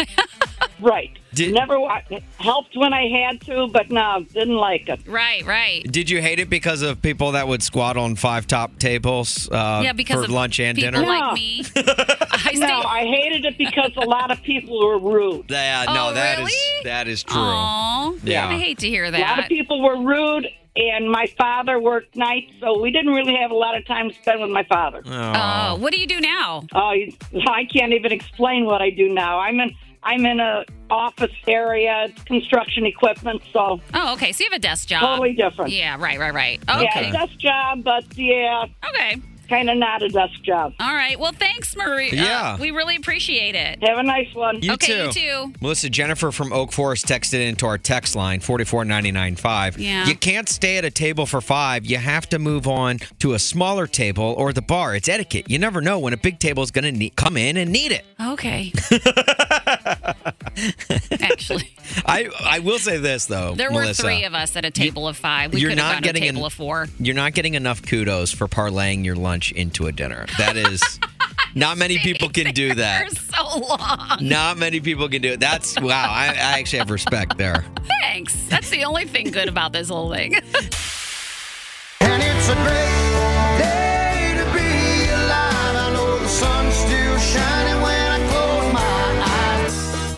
Right. 0.79 1.17
Did- 1.33 1.53
never 1.55 1.79
wa- 1.79 2.01
helped 2.37 2.75
when 2.77 2.93
I 2.93 3.07
had 3.07 3.41
to, 3.41 3.67
but 3.67 3.89
no, 3.89 4.25
didn't 4.31 4.55
like 4.57 4.87
it. 4.89 4.99
right, 5.07 5.43
right. 5.45 5.83
Did 5.91 6.07
you 6.07 6.21
hate 6.21 6.39
it 6.39 6.51
because 6.51 6.83
of 6.83 7.01
people 7.01 7.31
that 7.31 7.47
would 7.47 7.63
squat 7.63 7.97
on 7.97 8.15
five 8.15 8.45
top 8.45 8.77
tables 8.77 9.49
uh, 9.51 9.81
yeah, 9.83 9.93
because 9.93 10.17
for 10.17 10.23
of 10.25 10.29
lunch 10.29 10.59
and 10.59 10.75
people 10.77 10.91
dinner? 10.91 11.03
No. 11.03 11.09
like 11.11 11.33
me. 11.33 11.63
I 11.75 12.51
No, 12.55 12.67
stay- 12.67 12.67
I 12.67 13.05
hated 13.05 13.45
it 13.45 13.57
because 13.57 13.91
a 13.97 14.05
lot 14.05 14.29
of 14.31 14.41
people 14.43 14.79
were 14.85 14.99
rude. 14.99 15.45
Yeah, 15.49 15.85
Oh, 15.87 15.93
no, 15.93 16.13
that 16.13 16.39
is 16.39 16.45
really? 16.45 16.83
that 16.83 17.07
is 17.07 17.23
true. 17.23 17.39
Aw, 17.41 18.13
Yeah. 18.23 18.47
I 18.47 18.57
hate 18.59 18.77
to 18.79 18.87
hear 18.87 19.09
that. 19.09 19.19
A 19.19 19.23
lot 19.23 19.39
of 19.39 19.45
people 19.47 19.81
were 19.81 19.97
rude, 19.97 20.47
and 20.77 21.09
my 21.11 21.25
father 21.37 21.79
worked 21.79 22.15
nights, 22.15 22.51
so 22.61 22.79
we 22.79 22.91
didn't 22.91 23.13
really 23.13 23.35
have 23.35 23.51
a 23.51 23.55
lot 23.55 23.75
of 23.75 23.85
time 23.85 24.09
to 24.09 24.15
spend 24.15 24.41
with 24.41 24.51
my 24.51 24.63
father. 24.63 25.01
Oh, 25.05 25.11
uh, 25.11 25.75
what 25.77 25.91
do 25.91 25.99
you 25.99 26.07
do 26.07 26.21
now? 26.21 26.63
Oh, 26.73 26.91
you- 26.91 27.11
I 27.47 27.65
can't 27.65 27.93
even 27.93 28.11
explain 28.11 28.65
what 28.65 28.81
I 28.81 28.89
do 28.91 29.09
now. 29.09 29.39
I'm 29.39 29.59
in 29.59 29.75
I'm 30.03 30.25
in 30.25 30.39
a 30.39 30.63
office 30.89 31.31
area, 31.47 32.07
construction 32.25 32.85
equipment, 32.85 33.41
so 33.51 33.81
Oh, 33.93 34.13
okay. 34.13 34.31
So 34.31 34.43
you 34.45 34.49
have 34.51 34.57
a 34.57 34.61
desk 34.61 34.87
job. 34.87 35.01
totally 35.01 35.33
different. 35.33 35.71
Yeah, 35.71 35.97
right, 35.99 36.17
right, 36.17 36.33
right. 36.33 36.59
Yeah, 36.67 36.79
Okay. 36.81 37.09
a 37.09 37.11
desk 37.11 37.37
job, 37.39 37.83
but 37.83 38.05
yeah, 38.15 38.65
Okay. 38.89 39.17
Kind 39.47 39.69
of 39.69 39.77
not 39.77 40.01
a 40.01 40.09
desk 40.09 40.41
job. 40.43 40.73
All 40.79 40.93
right. 40.93 41.19
Well, 41.19 41.31
thanks, 41.31 41.75
Marie. 41.75 42.11
Yeah. 42.11 42.53
Uh, 42.53 42.57
we 42.59 42.71
really 42.71 42.95
appreciate 42.95 43.55
it. 43.55 43.83
Have 43.83 43.97
a 43.97 44.03
nice 44.03 44.33
one. 44.33 44.61
You 44.61 44.73
okay, 44.73 45.09
too. 45.11 45.19
you 45.19 45.47
too. 45.47 45.53
Melissa 45.61 45.89
Jennifer 45.89 46.31
from 46.31 46.53
Oak 46.53 46.71
Forest 46.71 47.05
texted 47.05 47.47
into 47.47 47.65
our 47.65 47.77
text 47.77 48.15
line 48.15 48.39
44995. 48.39 49.77
Yeah. 49.77 50.05
You 50.05 50.15
can't 50.15 50.49
stay 50.49 50.77
at 50.77 50.85
a 50.85 50.91
table 50.91 51.25
for 51.25 51.41
5. 51.41 51.85
You 51.85 51.97
have 51.97 52.27
to 52.29 52.39
move 52.39 52.67
on 52.67 52.99
to 53.19 53.33
a 53.33 53.39
smaller 53.39 53.87
table 53.87 54.35
or 54.37 54.53
the 54.53 54.61
bar. 54.61 54.95
It's 54.95 55.09
etiquette. 55.09 55.49
You 55.49 55.59
never 55.59 55.81
know 55.81 55.99
when 55.99 56.13
a 56.13 56.17
big 56.17 56.39
table 56.39 56.63
is 56.63 56.71
going 56.71 56.99
to 56.99 57.09
come 57.11 57.37
in 57.37 57.57
and 57.57 57.71
need 57.71 57.91
it. 57.91 58.05
Okay. 58.19 58.71
Actually. 61.21 61.71
I 62.05 62.29
I 62.43 62.59
will 62.59 62.79
say 62.79 62.97
this 62.97 63.25
though. 63.25 63.55
There 63.55 63.71
were 63.71 63.81
Melissa, 63.81 64.03
three 64.03 64.23
of 64.23 64.33
us 64.33 64.55
at 64.55 64.65
a 64.65 64.71
table 64.71 65.07
of 65.07 65.17
five. 65.17 65.53
We 65.53 65.61
you're 65.61 65.69
could 65.71 65.79
have 65.79 65.87
not 65.87 65.93
done 65.95 66.03
getting 66.03 66.23
a 66.23 66.25
table 66.27 66.41
an- 66.41 66.45
of 66.47 66.53
four. 66.53 66.87
You're 66.99 67.15
not 67.15 67.33
getting 67.33 67.53
enough 67.53 67.81
kudos 67.81 68.31
for 68.31 68.47
parlaying 68.47 69.05
your 69.05 69.15
lunch 69.15 69.51
into 69.51 69.87
a 69.87 69.91
dinner. 69.91 70.25
That 70.37 70.57
is 70.57 70.81
not 71.55 71.77
many 71.77 71.99
people 71.99 72.29
can 72.29 72.53
do 72.53 72.73
that. 72.75 73.09
For 73.11 73.33
so 73.35 73.59
long. 73.59 74.17
Not 74.21 74.57
many 74.57 74.79
people 74.79 75.07
can 75.09 75.21
do 75.21 75.33
it. 75.33 75.39
That's 75.39 75.79
wow. 75.79 76.09
I, 76.09 76.27
I 76.27 76.59
actually 76.59 76.79
have 76.79 76.91
respect 76.91 77.37
there. 77.37 77.65
Thanks. 78.01 78.33
That's 78.47 78.69
the 78.69 78.83
only 78.85 79.05
thing 79.05 79.31
good 79.31 79.47
about 79.47 79.73
this 79.73 79.89
whole 79.89 80.11
thing. 80.11 80.35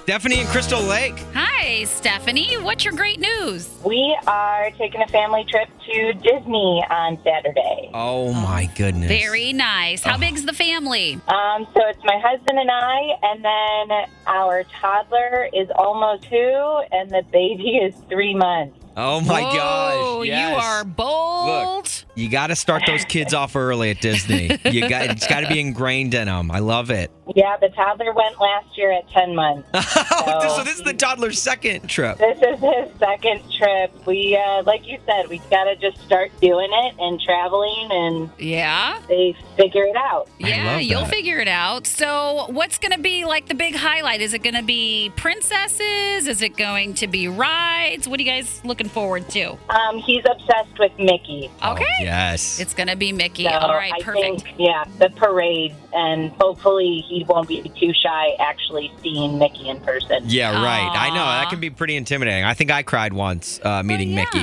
Stephanie 0.10 0.40
and 0.40 0.50
Crystal 0.50 0.82
Lake. 0.82 1.24
Hi, 1.36 1.84
Stephanie. 1.84 2.56
What's 2.56 2.84
your 2.84 2.96
great 2.96 3.20
news? 3.20 3.70
We 3.86 4.18
are 4.26 4.72
taking 4.72 5.04
a 5.04 5.08
family 5.10 5.46
trip 5.48 5.70
to 5.86 6.14
Disney 6.14 6.84
on 6.90 7.20
Saturday. 7.24 7.92
Oh 7.94 8.34
my 8.34 8.72
goodness. 8.76 9.08
Very 9.08 9.54
nice. 9.54 10.02
How 10.02 10.18
big's 10.18 10.46
the 10.46 10.54
family? 10.54 11.22
Um, 11.28 11.68
so 11.76 11.88
it's 11.88 12.04
my 12.04 12.18
husband 12.26 12.58
and 12.58 12.72
I, 12.72 13.20
and 13.22 13.46
then 13.46 14.08
our 14.26 14.64
toddler 14.82 15.48
is 15.54 15.70
almost 15.76 16.24
two, 16.24 16.82
and 16.92 17.12
the 17.12 17.22
baby 17.32 17.78
is 17.78 17.94
three 18.10 18.34
months. 18.34 18.80
Oh 18.98 19.22
my 19.22 19.44
Whoa, 19.44 20.26
gosh. 20.26 20.28
You 20.28 20.56
are 20.58 20.84
bold. 20.84 22.06
You 22.16 22.30
got 22.30 22.48
to 22.48 22.56
start 22.56 22.82
those 22.88 23.06
kids 23.06 23.36
off 23.36 23.56
early 23.56 23.92
at 23.92 24.02
Disney. 24.02 24.58
You 24.66 24.90
got 24.90 25.06
it's 25.12 25.28
got 25.28 25.42
to 25.42 25.48
be 25.48 25.60
ingrained 25.60 26.16
in 26.16 26.26
them. 26.26 26.50
I 26.50 26.60
love 26.60 26.90
it. 26.90 27.12
Yeah, 27.36 27.58
the 27.58 27.70
toddler 27.70 28.14
went 28.14 28.40
last 28.40 28.78
year 28.78 28.92
at 28.92 29.10
10 29.10 29.36
months. 29.36 29.68
Oh, 30.32 30.58
so 30.58 30.64
this 30.64 30.76
is 30.76 30.84
the 30.84 30.94
toddler's 30.94 31.42
second 31.42 31.90
trip. 31.90 32.18
This 32.18 32.38
is 32.38 32.60
his 32.60 33.00
second 33.00 33.42
trip. 33.58 33.92
We, 34.06 34.36
uh, 34.38 34.64
like 34.64 34.86
you 34.86 35.00
said, 35.06 35.28
we 35.30 35.38
got 35.50 35.64
to 35.64 35.76
just 35.78 35.98
start 36.06 36.32
doing 36.42 36.70
it 36.72 36.96
and 37.00 37.20
traveling, 37.22 37.88
and 37.92 38.30
Yeah. 38.38 39.00
they 39.08 39.36
figure 39.58 39.86
it 39.86 39.96
out. 39.96 40.28
Yeah, 40.40 40.78
you'll 40.78 41.06
figure 41.06 41.40
it 41.40 41.48
out. 41.48 41.88
So, 41.88 42.46
what's 42.50 42.78
going 42.78 42.92
to 42.92 43.00
be 43.00 43.26
like 43.26 43.48
the 43.48 43.56
big 43.56 43.76
highlight? 43.76 44.22
Is 44.22 44.34
it 44.34 44.44
going 44.44 44.56
to 44.56 44.64
be 44.64 45.12
princesses? 45.16 46.28
Is 46.28 46.42
it 46.42 46.58
going 46.58 46.94
to 46.96 47.08
be 47.08 47.28
rides? 47.28 48.08
What 48.08 48.20
are 48.20 48.24
you 48.24 48.30
guys 48.30 48.62
looking 48.64 48.90
forward 48.90 49.28
to? 49.30 49.58
Um, 49.70 49.98
he's 50.00 50.24
obsessed 50.30 50.78
with 50.78 50.92
Mickey. 51.00 51.50
Okay. 51.66 51.86
Yes. 52.02 52.60
It's 52.60 52.74
going 52.74 52.88
to 52.90 52.96
be 52.98 53.12
Mickey. 53.12 53.46
So 53.46 53.50
All 53.52 53.74
right, 53.74 53.94
I 53.94 54.02
perfect. 54.04 54.42
think, 54.44 54.56
yeah, 54.60 54.86
the 55.00 55.10
parade, 55.12 55.76
and 55.94 56.32
hopefully 56.34 57.04
he 57.08 57.19
won't 57.28 57.48
be 57.48 57.62
too 57.80 57.94
shy 57.94 58.36
actually 58.40 58.92
seeing 59.02 59.38
Mickey 59.40 59.70
in 59.70 59.80
person. 59.82 60.24
Yeah, 60.28 60.64
right. 60.64 60.90
I 60.94 61.10
know 61.10 61.16
that 61.26 61.50
can 61.50 61.60
be 61.60 61.70
pretty 61.70 61.96
intimidating. 61.96 62.44
I 62.44 62.54
think 62.54 62.72
I 62.72 62.84
cried 62.84 63.14
once 63.14 63.60
uh, 63.64 63.84
meeting 63.84 64.10
Yeah. 64.12 64.16
Mickey 64.16 64.40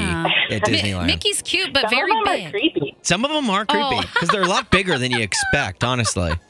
at 0.54 0.68
Mi- 0.70 0.78
Disneyland. 0.78 1.06
Mickey's 1.06 1.42
cute, 1.42 1.72
but 1.72 1.82
Some 1.82 1.90
very 1.90 2.10
of 2.10 2.24
them 2.24 2.24
big. 2.34 2.46
are 2.46 2.50
creepy. 2.50 2.96
Some 3.02 3.24
of 3.24 3.30
them 3.30 3.48
are 3.50 3.64
creepy 3.66 3.84
Oh. 3.84 4.00
because 4.00 4.28
they're 4.30 4.42
a 4.42 4.48
lot 4.48 4.70
bigger 4.70 4.98
than 4.98 5.10
you 5.12 5.20
expect. 5.20 5.84
Honestly. 5.84 6.32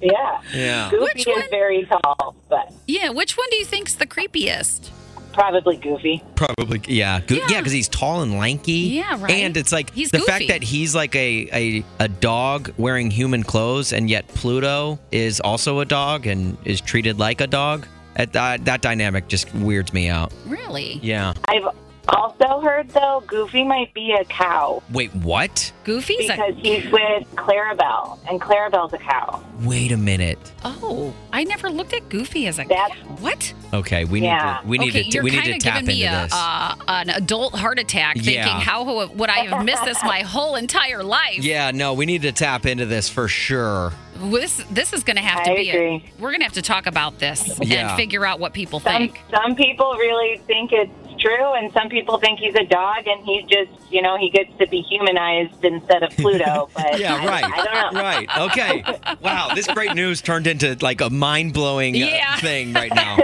Yeah. 0.00 0.40
Yeah. 0.52 0.90
Goofy 0.90 1.02
Which 1.04 1.28
is 1.28 1.36
one? 1.36 1.50
very 1.50 1.84
tall, 1.86 2.34
but 2.48 2.72
Yeah, 2.88 3.10
which 3.10 3.36
one 3.36 3.46
do 3.50 3.56
you 3.56 3.64
think's 3.64 3.94
the 3.94 4.06
creepiest? 4.06 4.90
Probably 5.32 5.76
Goofy. 5.76 6.22
Probably, 6.36 6.80
yeah, 6.86 7.20
Go- 7.20 7.34
yeah, 7.36 7.46
Yeah. 7.48 7.58
because 7.60 7.72
he's 7.72 7.88
tall 7.88 8.22
and 8.22 8.38
lanky. 8.38 8.72
Yeah, 8.72 9.16
right. 9.20 9.30
And 9.32 9.56
it's 9.56 9.72
like 9.72 9.92
He's 9.94 10.10
the 10.10 10.18
goofy. 10.18 10.30
fact 10.30 10.48
that 10.48 10.62
he's 10.62 10.94
like 10.94 11.14
a, 11.14 11.48
a 11.52 11.84
a 12.04 12.08
dog 12.08 12.72
wearing 12.78 13.10
human 13.10 13.42
clothes, 13.42 13.92
and 13.92 14.08
yet 14.10 14.26
Pluto 14.28 14.98
is 15.10 15.40
also 15.40 15.80
a 15.80 15.84
dog 15.84 16.26
and 16.26 16.56
is 16.64 16.80
treated 16.80 17.18
like 17.18 17.40
a 17.40 17.46
dog. 17.46 17.86
At 18.14 18.34
that 18.34 18.66
that 18.66 18.82
dynamic 18.82 19.28
just 19.28 19.52
weirds 19.54 19.92
me 19.94 20.08
out. 20.08 20.32
Really? 20.46 21.00
Yeah. 21.02 21.32
I've 21.48 21.66
also 22.08 22.60
heard 22.60 22.88
though 22.90 23.22
Goofy 23.26 23.62
might 23.64 23.92
be 23.94 24.12
a 24.12 24.24
cow 24.24 24.82
Wait, 24.92 25.14
what? 25.16 25.72
Goofy's 25.84 26.28
a. 26.30 26.32
because 26.34 26.54
he's 26.58 26.84
with 26.92 27.26
Clarabelle, 27.34 28.18
and 28.28 28.40
Clarabelle's 28.40 28.92
a 28.92 28.98
cow. 28.98 29.42
Wait 29.62 29.90
a 29.90 29.96
minute. 29.96 30.38
Oh, 30.64 31.12
I 31.32 31.42
never 31.44 31.70
looked 31.70 31.92
at 31.92 32.08
Goofy 32.08 32.46
as 32.46 32.58
a. 32.60 32.64
That's- 32.64 32.96
what? 33.20 33.52
Okay, 33.74 34.04
we 34.04 34.20
Yeah. 34.22 34.58
need 34.58 34.62
to 34.62 34.68
we 34.68 34.78
need 34.78 34.88
okay, 34.90 35.02
to 35.04 35.10
you're 35.10 35.24
we 35.24 35.30
need 35.30 35.36
kind 35.38 35.46
to 35.50 35.52
of 35.56 35.62
tap 35.62 35.80
giving 35.80 35.86
me 35.96 36.06
a, 36.06 36.10
this. 36.22 36.32
uh, 36.32 36.74
an 36.88 37.10
adult 37.10 37.54
heart 37.56 37.78
attack, 37.80 38.14
thinking 38.16 38.34
Yeah. 38.34 38.60
how 38.60 38.84
ho- 38.84 39.06
would 39.12 39.30
I 39.30 39.38
have 39.46 39.64
missed 39.64 39.84
this 39.84 40.02
my 40.04 40.20
whole 40.20 40.54
entire 40.56 41.02
life? 41.02 41.38
yeah, 41.42 41.70
no, 41.72 41.94
we 41.94 42.06
need 42.06 42.22
to 42.22 42.32
tap 42.32 42.64
into 42.66 42.86
this 42.86 43.08
for 43.08 43.26
sure. 43.28 43.92
This 44.16 44.62
this 44.70 44.92
is 44.92 45.02
going 45.02 45.16
to 45.16 45.22
have 45.22 45.40
I 45.40 45.44
to 45.44 45.54
be. 45.56 45.70
A, 45.70 46.04
we're 46.20 46.30
going 46.30 46.40
to 46.40 46.44
have 46.44 46.52
to 46.52 46.62
talk 46.62 46.86
about 46.86 47.18
this 47.18 47.58
Yeah. 47.60 47.88
and 47.88 47.96
figure 47.96 48.24
out 48.24 48.38
what 48.38 48.52
people 48.52 48.78
Some 48.78 48.92
think. 48.92 49.20
some 49.34 49.56
people 49.56 49.94
really 49.98 50.38
think 50.46 50.70
it's 50.72 50.92
true, 51.22 51.54
and 51.54 51.72
some 51.72 51.88
people 51.88 52.18
think 52.18 52.38
he's 52.40 52.54
a 52.54 52.64
dog, 52.64 53.06
and 53.06 53.24
he's 53.24 53.44
just 53.44 53.70
you 53.90 54.02
know 54.02 54.18
he 54.18 54.28
gets 54.30 54.50
to 54.58 54.66
be 54.66 54.82
humanized 54.82 55.64
instead 55.64 56.02
of 56.02 56.10
Pluto. 56.16 56.68
But 56.74 56.98
Yeah, 56.98 57.24
right. 57.26 57.44
I 57.44 57.64
don't 57.64 57.94
know. 57.94 58.00
Right. 58.02 58.28
Okay. 58.50 58.84
Wow, 59.22 59.54
this 59.54 59.66
great 59.68 59.94
news 59.94 60.20
turned 60.20 60.46
into 60.46 60.76
like 60.82 61.00
a 61.00 61.08
mind 61.10 61.54
blowing 61.54 61.94
uh, 61.94 62.06
Yeah. 62.06 62.36
thing 62.36 62.72
right 62.74 62.92
now. 62.94 63.16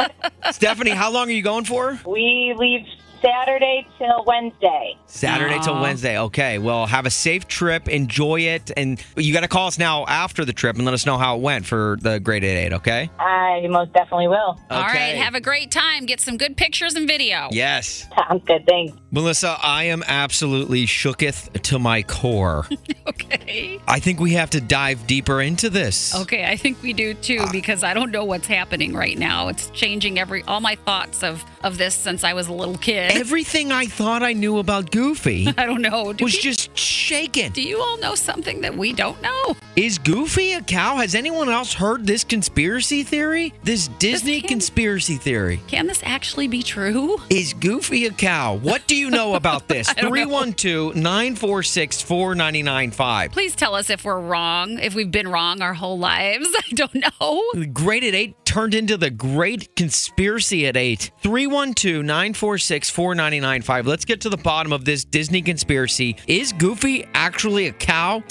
Stephanie, 0.50 0.90
how 0.90 1.10
long 1.10 1.28
are 1.28 1.32
you 1.32 1.42
going 1.42 1.64
for? 1.64 1.98
We 2.06 2.54
leave 2.58 2.86
Saturday 3.24 3.86
till 3.96 4.22
Wednesday. 4.26 4.96
Saturday 5.06 5.58
till 5.60 5.80
Wednesday. 5.80 6.18
Okay. 6.18 6.58
Well, 6.58 6.86
have 6.86 7.06
a 7.06 7.10
safe 7.10 7.48
trip. 7.48 7.88
Enjoy 7.88 8.40
it. 8.40 8.70
And 8.76 9.02
you 9.16 9.32
got 9.32 9.40
to 9.40 9.48
call 9.48 9.66
us 9.68 9.78
now 9.78 10.04
after 10.06 10.44
the 10.44 10.52
trip 10.52 10.76
and 10.76 10.84
let 10.84 10.92
us 10.94 11.06
know 11.06 11.16
how 11.16 11.36
it 11.36 11.40
went 11.40 11.64
for 11.64 11.96
the 12.02 12.20
grade 12.20 12.44
8 12.44 12.66
8, 12.66 12.72
okay? 12.74 13.10
I 13.18 13.66
most 13.70 13.92
definitely 13.94 14.28
will. 14.28 14.58
All 14.70 14.82
right, 14.82 14.90
Okay. 14.90 15.16
have 15.16 15.34
a 15.34 15.40
great 15.40 15.70
time. 15.70 16.04
Get 16.06 16.20
some 16.20 16.36
good 16.36 16.56
pictures 16.56 16.94
and 16.96 17.08
video. 17.08 17.48
Yes. 17.50 18.06
Sounds 18.28 18.42
good. 18.44 18.66
Thanks. 18.68 18.96
Melissa, 19.10 19.56
I 19.62 19.84
am 19.84 20.02
absolutely 20.06 20.86
shooketh 20.86 21.62
to 21.62 21.78
my 21.78 22.02
core. 22.02 22.66
Okay. 23.06 23.78
I 23.86 24.00
think 24.00 24.18
we 24.18 24.32
have 24.32 24.48
to 24.50 24.62
dive 24.62 25.06
deeper 25.06 25.42
into 25.42 25.68
this. 25.68 26.14
Okay, 26.22 26.46
I 26.46 26.56
think 26.56 26.82
we 26.82 26.94
do 26.94 27.10
Uh, 27.10 27.14
too 27.20 27.44
because 27.52 27.84
I 27.84 27.92
don't 27.92 28.10
know 28.10 28.24
what's 28.24 28.46
happening 28.46 28.94
right 28.94 29.18
now. 29.18 29.48
It's 29.48 29.68
changing 29.70 30.18
every 30.18 30.42
all 30.44 30.62
my 30.62 30.74
thoughts 30.74 31.22
of 31.22 31.44
of 31.62 31.76
this 31.76 31.94
since 31.94 32.24
I 32.24 32.32
was 32.32 32.48
a 32.48 32.54
little 32.54 32.78
kid. 32.78 33.13
Everything 33.14 33.72
I 33.72 33.86
thought 33.86 34.22
I 34.22 34.32
knew 34.32 34.58
about 34.58 34.90
Goofy 34.90 35.48
I 35.56 35.66
don't 35.66 35.82
know. 35.82 36.12
Do, 36.12 36.24
was 36.24 36.36
just 36.36 36.63
shaken. 36.74 37.52
do 37.52 37.62
you 37.62 37.80
all 37.80 37.96
know 37.98 38.14
something 38.14 38.60
that 38.60 38.76
we 38.76 38.92
don't 38.92 39.20
know? 39.22 39.56
Is 39.76 39.98
Goofy 39.98 40.52
a 40.52 40.60
cow? 40.62 40.96
Has 40.96 41.14
anyone 41.14 41.48
else 41.48 41.72
heard 41.72 42.06
this 42.06 42.24
conspiracy 42.24 43.02
theory? 43.02 43.52
This 43.62 43.88
Disney 43.98 44.40
conspiracy 44.40 45.16
theory. 45.16 45.60
Can 45.66 45.86
this 45.86 46.00
actually 46.04 46.48
be 46.48 46.62
true? 46.62 47.18
Is 47.30 47.54
Goofy 47.54 48.06
a 48.06 48.10
cow? 48.10 48.54
What 48.54 48.86
do 48.86 48.94
you 48.96 49.10
know 49.10 49.34
about 49.34 49.68
this? 49.68 49.88
I 49.88 49.94
don't 49.94 50.10
312 50.10 50.94
946 50.94 52.02
4995. 52.02 53.32
Please 53.32 53.56
tell 53.56 53.74
us 53.74 53.90
if 53.90 54.04
we're 54.04 54.20
wrong, 54.20 54.78
if 54.78 54.94
we've 54.94 55.10
been 55.10 55.28
wrong 55.28 55.62
our 55.62 55.74
whole 55.74 55.98
lives. 55.98 56.48
I 56.56 56.74
don't 56.74 56.94
know. 57.20 57.42
Great 57.72 58.04
at 58.04 58.14
8 58.14 58.44
turned 58.44 58.74
into 58.74 58.96
the 58.96 59.10
great 59.10 59.74
conspiracy 59.74 60.66
at 60.66 60.76
8. 60.76 61.10
312 61.20 62.04
946 62.04 62.90
4995. 62.90 63.86
Let's 63.86 64.04
get 64.04 64.20
to 64.20 64.28
the 64.28 64.36
bottom 64.36 64.72
of 64.72 64.84
this 64.84 65.04
Disney 65.04 65.42
conspiracy. 65.42 66.16
Is 66.26 66.52
Goofy 66.52 66.63
actually 67.12 67.66
a 67.66 67.72
cow? 67.72 68.22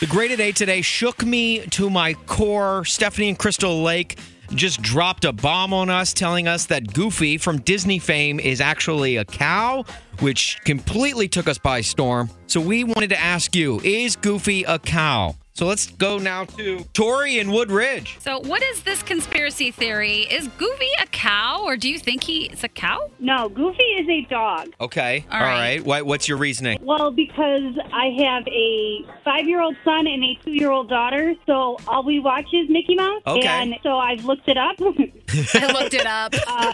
The 0.00 0.06
Great 0.06 0.32
at 0.32 0.40
8 0.40 0.56
today 0.56 0.82
shook 0.82 1.24
me 1.24 1.60
to 1.66 1.88
my 1.88 2.14
core. 2.14 2.84
Stephanie 2.84 3.28
and 3.28 3.38
Crystal 3.38 3.80
Lake 3.80 4.18
just 4.54 4.82
dropped 4.82 5.24
a 5.24 5.32
bomb 5.32 5.72
on 5.72 5.88
us, 5.88 6.12
telling 6.12 6.48
us 6.48 6.66
that 6.66 6.92
Goofy 6.92 7.38
from 7.38 7.60
Disney 7.60 8.00
fame 8.00 8.40
is 8.40 8.60
actually 8.60 9.18
a 9.18 9.24
cow, 9.24 9.84
which 10.18 10.58
completely 10.64 11.28
took 11.28 11.48
us 11.48 11.58
by 11.58 11.80
storm. 11.80 12.28
So 12.48 12.60
we 12.60 12.82
wanted 12.82 13.10
to 13.10 13.20
ask 13.20 13.54
you 13.54 13.80
is 13.84 14.16
Goofy 14.16 14.64
a 14.64 14.80
cow? 14.80 15.36
So 15.56 15.66
let's 15.66 15.86
go 15.86 16.18
now 16.18 16.46
to 16.46 16.82
Tori 16.94 17.38
in 17.38 17.52
Woodridge. 17.52 18.16
So, 18.18 18.40
what 18.40 18.60
is 18.64 18.82
this 18.82 19.04
conspiracy 19.04 19.70
theory? 19.70 20.22
Is 20.22 20.48
Goofy 20.58 20.88
a 21.00 21.06
cow, 21.06 21.62
or 21.62 21.76
do 21.76 21.88
you 21.88 22.00
think 22.00 22.24
he 22.24 22.46
is 22.46 22.64
a 22.64 22.68
cow? 22.68 23.08
No, 23.20 23.48
Goofy 23.48 23.84
is 23.84 24.08
a 24.08 24.22
dog. 24.28 24.70
Okay. 24.80 25.24
All 25.30 25.38
All 25.38 25.44
right. 25.46 25.76
right. 25.76 25.84
What, 25.84 26.06
what's 26.06 26.26
your 26.26 26.38
reasoning? 26.38 26.80
Well, 26.82 27.12
because 27.12 27.78
I 27.92 28.06
have 28.18 28.48
a 28.48 29.06
five 29.24 29.46
year 29.46 29.60
old 29.60 29.76
son 29.84 30.08
and 30.08 30.24
a 30.24 30.34
two 30.44 30.50
year 30.50 30.72
old 30.72 30.88
daughter, 30.88 31.36
so 31.46 31.78
all 31.86 32.02
we 32.02 32.18
watch 32.18 32.46
is 32.52 32.68
Mickey 32.68 32.96
Mouse. 32.96 33.22
Okay. 33.24 33.46
And 33.46 33.76
so 33.84 33.96
I've 33.96 34.24
looked 34.24 34.48
it 34.48 34.56
up 34.58 34.74
I 34.80 35.72
looked 35.72 35.94
it 35.94 36.06
up. 36.06 36.34
Uh, 36.48 36.72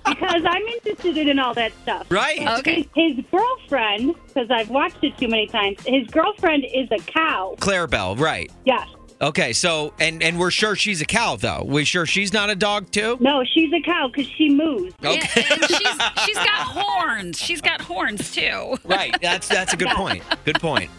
because 0.14 0.42
I'm 0.46 0.62
interested 0.62 1.28
in 1.28 1.38
all 1.38 1.54
that 1.54 1.72
stuff. 1.82 2.06
Right. 2.10 2.40
Okay. 2.60 2.88
His, 2.94 3.16
his 3.16 3.24
girlfriend, 3.30 4.14
because 4.28 4.50
I've 4.50 4.70
watched 4.70 5.02
it 5.02 5.16
too 5.18 5.28
many 5.28 5.46
times, 5.46 5.78
his 5.86 6.06
girlfriend 6.08 6.64
is 6.72 6.88
a 6.90 6.98
cow. 6.98 7.54
Clarabelle, 7.58 8.18
right. 8.18 8.50
Yes. 8.64 8.88
Okay, 9.20 9.52
so 9.52 9.94
and 10.00 10.22
and 10.22 10.38
we're 10.38 10.50
sure 10.50 10.74
she's 10.74 11.00
a 11.00 11.04
cow 11.06 11.36
though. 11.36 11.62
We 11.64 11.84
sure 11.84 12.04
she's 12.04 12.32
not 12.32 12.50
a 12.50 12.56
dog 12.56 12.90
too? 12.90 13.16
No, 13.20 13.44
she's 13.44 13.72
a 13.72 13.80
cow 13.80 14.08
because 14.08 14.26
she 14.30 14.50
moves. 14.50 14.94
Okay. 15.02 15.44
And, 15.50 15.62
and 15.62 15.70
she's 15.70 16.24
she's 16.26 16.36
got 16.36 16.48
horns. 16.48 17.38
She's 17.38 17.60
got 17.60 17.80
horns 17.80 18.32
too. 18.32 18.76
Right. 18.84 19.16
That's 19.22 19.48
that's 19.48 19.72
a 19.72 19.76
good 19.76 19.88
point. 19.90 20.24
Good 20.44 20.60
point. 20.60 20.90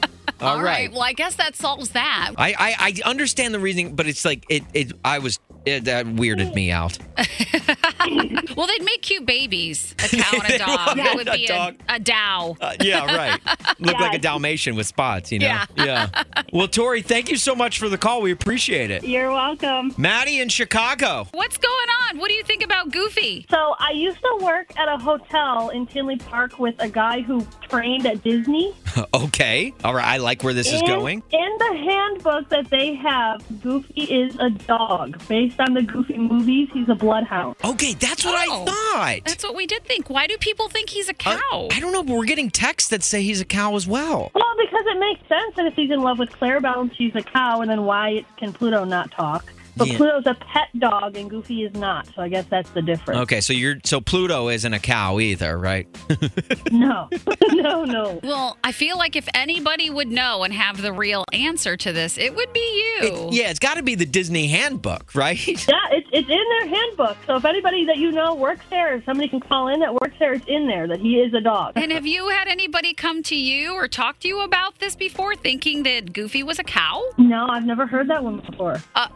All 0.42 0.50
All 0.50 0.56
right. 0.58 0.64
right. 0.64 0.92
Well, 0.92 1.04
I 1.04 1.14
guess 1.14 1.36
that 1.36 1.56
solves 1.56 1.90
that. 1.92 2.32
I, 2.38 2.56
I 2.58 2.76
I 2.80 3.10
understand 3.10 3.54
the 3.54 3.60
reasoning, 3.60 3.96
but 3.96 4.08
it's 4.08 4.26
like 4.26 4.46
it 4.50 4.64
it 4.74 4.94
I 5.04 5.20
was 5.20 5.38
it, 5.66 5.86
that 5.86 6.06
weirded 6.06 6.54
me 6.54 6.72
out. 6.72 6.98
well, 8.56 8.68
they'd 8.68 8.84
make 8.84 9.02
cute 9.02 9.26
babies. 9.26 9.94
A 10.04 10.08
cow 10.16 10.40
and 10.44 10.54
a 10.54 10.58
dog. 10.66 10.98
Yeah, 10.98 11.12
it 11.12 11.16
would 11.16 11.28
a 11.28 11.34
be 11.34 11.46
a, 11.46 11.48
dog. 11.48 11.76
a 11.90 12.00
Dow. 12.00 12.56
Uh, 12.60 12.74
yeah, 12.82 13.06
right. 13.16 13.40
Look 13.80 14.00
like 14.00 14.14
a 14.16 14.20
Dalmatian 14.20 14.76
with 14.76 14.88
spots, 14.88 15.32
you 15.32 15.40
know? 15.40 15.48
Yeah. 15.48 15.66
yeah. 15.78 16.24
Well, 16.54 16.68
Tori, 16.68 17.02
thank 17.02 17.30
you 17.30 17.38
so 17.38 17.56
much 17.56 17.80
for 17.80 17.90
the 17.90 17.98
call. 17.98 18.22
We 18.22 18.32
appreciate 18.32 18.92
it. 18.92 19.04
You're 19.04 19.32
welcome. 19.32 19.94
Maddie 19.98 20.40
in 20.40 20.50
Chicago. 20.50 21.28
What's 21.32 21.58
going 21.58 21.88
on? 22.10 22.18
What 22.20 22.30
do 22.30 22.36
you 22.36 22.44
think 22.44 22.64
about 22.64 22.92
Goofy? 22.92 23.46
So 23.50 23.76
I 23.80 23.92
used 23.92 24.20
to 24.20 24.40
work 24.46 24.78
at 24.78 24.88
a 24.88 24.98
hotel 24.98 25.70
in 25.70 25.86
Tinley 25.88 26.18
Park 26.18 26.60
with 26.60 26.76
a 26.80 26.90
guy 26.90 27.22
who 27.22 27.46
trained 27.70 28.06
at 28.06 28.24
Disney. 28.24 28.74
okay. 29.14 29.74
All 29.84 29.94
right. 29.94 30.06
I 30.06 30.18
like 30.18 30.44
where 30.44 30.54
this 30.54 30.72
is 30.72 30.82
In- 30.82 30.88
going. 30.88 31.24
In 31.56 31.60
the 31.60 31.84
handbook 31.86 32.50
that 32.50 32.70
they 32.70 32.96
have, 32.96 33.42
Goofy 33.62 34.02
is 34.02 34.36
a 34.40 34.50
dog. 34.50 35.26
Based 35.30 35.58
on 35.62 35.74
the 35.74 35.84
Goofy 35.84 36.18
movies, 36.18 36.68
he's 36.74 36.90
a 36.90 36.96
bloodhound. 36.96 37.56
Okay, 37.64 37.94
that's 37.94 38.26
what 38.26 38.36
I 38.36 38.46
oh, 38.50 38.66
thought. 38.66 39.20
That's 39.26 39.42
what 39.42 39.56
we 39.56 39.66
did 39.66 39.86
think. 39.86 40.10
Why 40.10 40.28
do 40.28 40.38
people 40.38 40.68
think 40.68 40.90
he's 40.90 41.08
a 41.08 41.14
uh, 41.14 41.38
cow? 41.40 41.70
I 41.72 41.80
don't 41.80 41.94
know, 41.94 42.04
but 42.04 42.18
we're 42.18 42.26
getting 42.26 42.50
texts 42.50 42.90
that 42.90 43.04
say 43.04 43.24
he's 43.24 43.40
a 43.40 43.46
cow 43.46 43.74
as 43.78 43.88
well. 43.88 44.32
Well, 44.36 44.56
because 44.58 44.84
it 44.86 45.00
makes 45.00 45.22
sense 45.30 45.56
that 45.56 45.66
if 45.66 45.76
he's 45.76 45.92
in 45.92 46.02
love 46.02 46.20
with 46.20 46.30
Clarabelle, 46.32 46.94
she's 46.94 47.16
a 47.16 47.22
cow, 47.22 47.62
and 47.62 47.72
then 47.72 47.86
why 47.86 48.26
can 48.36 48.52
Pluto 48.52 48.84
not 48.84 49.12
talk? 49.12 49.46
But 49.78 49.88
Yeah. 49.88 49.98
Pluto's 49.98 50.26
a 50.26 50.34
pet 50.36 50.70
dog, 50.80 51.18
and 51.18 51.30
Goofy 51.30 51.64
is 51.64 51.74
not. 51.74 52.08
So 52.16 52.22
I 52.22 52.30
guess 52.30 52.46
that's 52.50 52.70
the 52.72 52.82
difference. 52.82 53.20
Okay, 53.22 53.42
so 53.42 53.54
you're 53.54 53.76
so 53.84 54.00
Pluto 54.02 54.48
isn't 54.50 54.74
a 54.74 54.80
cow 54.80 55.20
either, 55.20 55.58
right? 55.58 55.88
No, 56.72 57.10
no, 57.52 57.86
no. 57.86 58.20
Well, 58.24 58.58
I 58.64 58.72
feel 58.72 58.98
like 58.98 59.16
if 59.16 59.28
anybody 59.34 59.90
would 59.90 60.08
know 60.10 60.44
and 60.44 60.54
have 60.54 60.82
the 60.82 60.92
real 60.92 61.24
answer 61.32 61.78
to 61.78 61.92
this, 61.94 62.18
it 62.18 62.36
would 62.36 62.52
be 62.54 62.60
you. 63.02 63.30
yeah, 63.32 63.50
it's 63.50 63.60
got 63.60 63.76
to 63.76 63.84
be 63.84 63.96
the 63.96 64.06
Disney 64.06 64.48
handbook, 64.48 65.14
right? 65.16 65.36
Yeah, 65.48 65.80
it's, 65.92 66.08
it's 66.12 66.30
in 66.30 66.38
their 66.38 66.68
handbook. 66.68 67.18
So 67.26 67.36
if 67.38 67.46
anybody 67.46 67.86
that 67.86 67.98
you 67.98 68.12
know 68.12 68.36
works 68.36 68.66
there, 68.70 68.96
if 68.96 69.06
somebody 69.06 69.28
can 69.30 69.40
call 69.40 69.68
in 69.70 69.80
that 69.80 69.94
works 69.94 70.16
there, 70.20 70.34
it's 70.34 70.46
in 70.48 70.68
there 70.68 70.88
that 70.88 71.00
he 71.00 71.20
is 71.20 71.34
a 71.34 71.42
dog. 71.42 71.74
And 71.76 71.92
have 71.92 72.06
you 72.06 72.30
had 72.30 72.48
anybody 72.48 72.94
come 72.94 73.24
to 73.24 73.36
you 73.36 73.74
or 73.74 73.88
talk 73.88 74.20
to 74.20 74.28
you 74.28 74.42
about 74.42 74.80
this 74.80 74.96
before, 74.96 75.36
thinking 75.36 75.84
that 75.84 76.14
Goofy 76.14 76.44
was 76.44 76.60
a 76.60 76.64
cow? 76.64 77.04
No, 77.18 77.48
I've 77.50 77.66
never 77.66 77.88
heard 77.88 78.08
that 78.10 78.24
one 78.24 78.40
before. 78.42 78.82
Uh, 78.96 79.08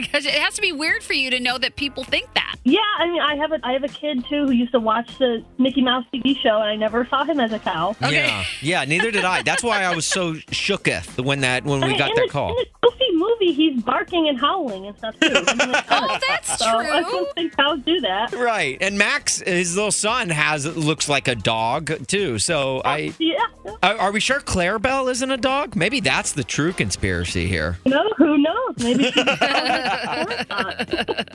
my 0.00 0.06
gosh, 0.06 0.26
it 0.26 0.34
has 0.34 0.54
to 0.54 0.60
be 0.60 0.72
weird 0.72 1.02
for 1.02 1.12
you 1.14 1.30
to 1.30 1.40
know 1.40 1.58
that 1.58 1.76
people 1.76 2.04
think 2.04 2.32
that. 2.34 2.56
Yeah, 2.64 2.80
I 2.98 3.06
mean, 3.08 3.20
I 3.20 3.36
have 3.36 3.52
a 3.52 3.60
I 3.62 3.72
have 3.72 3.84
a 3.84 3.88
kid 3.88 4.24
too 4.26 4.46
who 4.46 4.52
used 4.52 4.72
to 4.72 4.80
watch 4.80 5.18
the 5.18 5.44
Mickey 5.58 5.80
Mouse 5.82 6.04
TV 6.12 6.36
show, 6.38 6.56
and 6.60 6.64
I 6.64 6.76
never 6.76 7.06
saw 7.06 7.24
him 7.24 7.40
as 7.40 7.52
a 7.52 7.58
cow. 7.58 7.96
Yeah, 8.00 8.44
yeah. 8.60 8.84
Neither 8.84 9.10
did 9.10 9.24
I. 9.24 9.42
That's 9.42 9.62
why 9.62 9.82
I 9.82 9.94
was 9.94 10.06
so 10.06 10.34
shooketh 10.34 11.22
when 11.24 11.40
that 11.40 11.64
when 11.64 11.82
I 11.82 11.86
we 11.86 11.92
mean, 11.92 11.98
got 11.98 12.10
in 12.10 12.16
that 12.16 12.26
the, 12.26 12.30
call. 12.30 12.50
In 12.50 12.56
the 12.56 12.66
Goofy 12.88 13.12
movie, 13.12 13.52
he's 13.52 13.82
barking 13.82 14.28
and 14.28 14.38
howling 14.38 14.86
and 14.86 14.96
stuff 14.98 15.18
too. 15.20 15.32
I 15.32 15.54
mean, 15.54 15.72
like, 15.72 15.84
oh, 15.90 16.18
that's 16.28 16.58
so 16.58 16.66
I 16.66 17.00
don't 17.00 17.34
think 17.34 17.56
cows 17.56 17.80
do 17.84 18.00
that. 18.00 18.32
Right, 18.32 18.76
and 18.80 18.98
Max, 18.98 19.40
his 19.40 19.74
little 19.74 19.90
son, 19.90 20.28
has 20.30 20.66
looks 20.76 21.08
like 21.08 21.28
a 21.28 21.34
dog 21.34 22.06
too. 22.06 22.38
So 22.38 22.82
I, 22.84 23.12
oh, 23.12 23.14
Yeah. 23.18 23.74
are, 23.82 23.96
are 23.96 24.12
we 24.12 24.20
sure 24.20 24.40
Clarabelle 24.40 25.10
isn't 25.10 25.30
a 25.30 25.36
dog? 25.36 25.76
Maybe 25.76 26.00
that's 26.00 26.32
the 26.32 26.44
true 26.44 26.72
conspiracy 26.72 27.46
here. 27.46 27.78
No, 27.86 28.10
who 28.16 28.38
knows? 28.38 28.57
Maybe. 28.82 29.12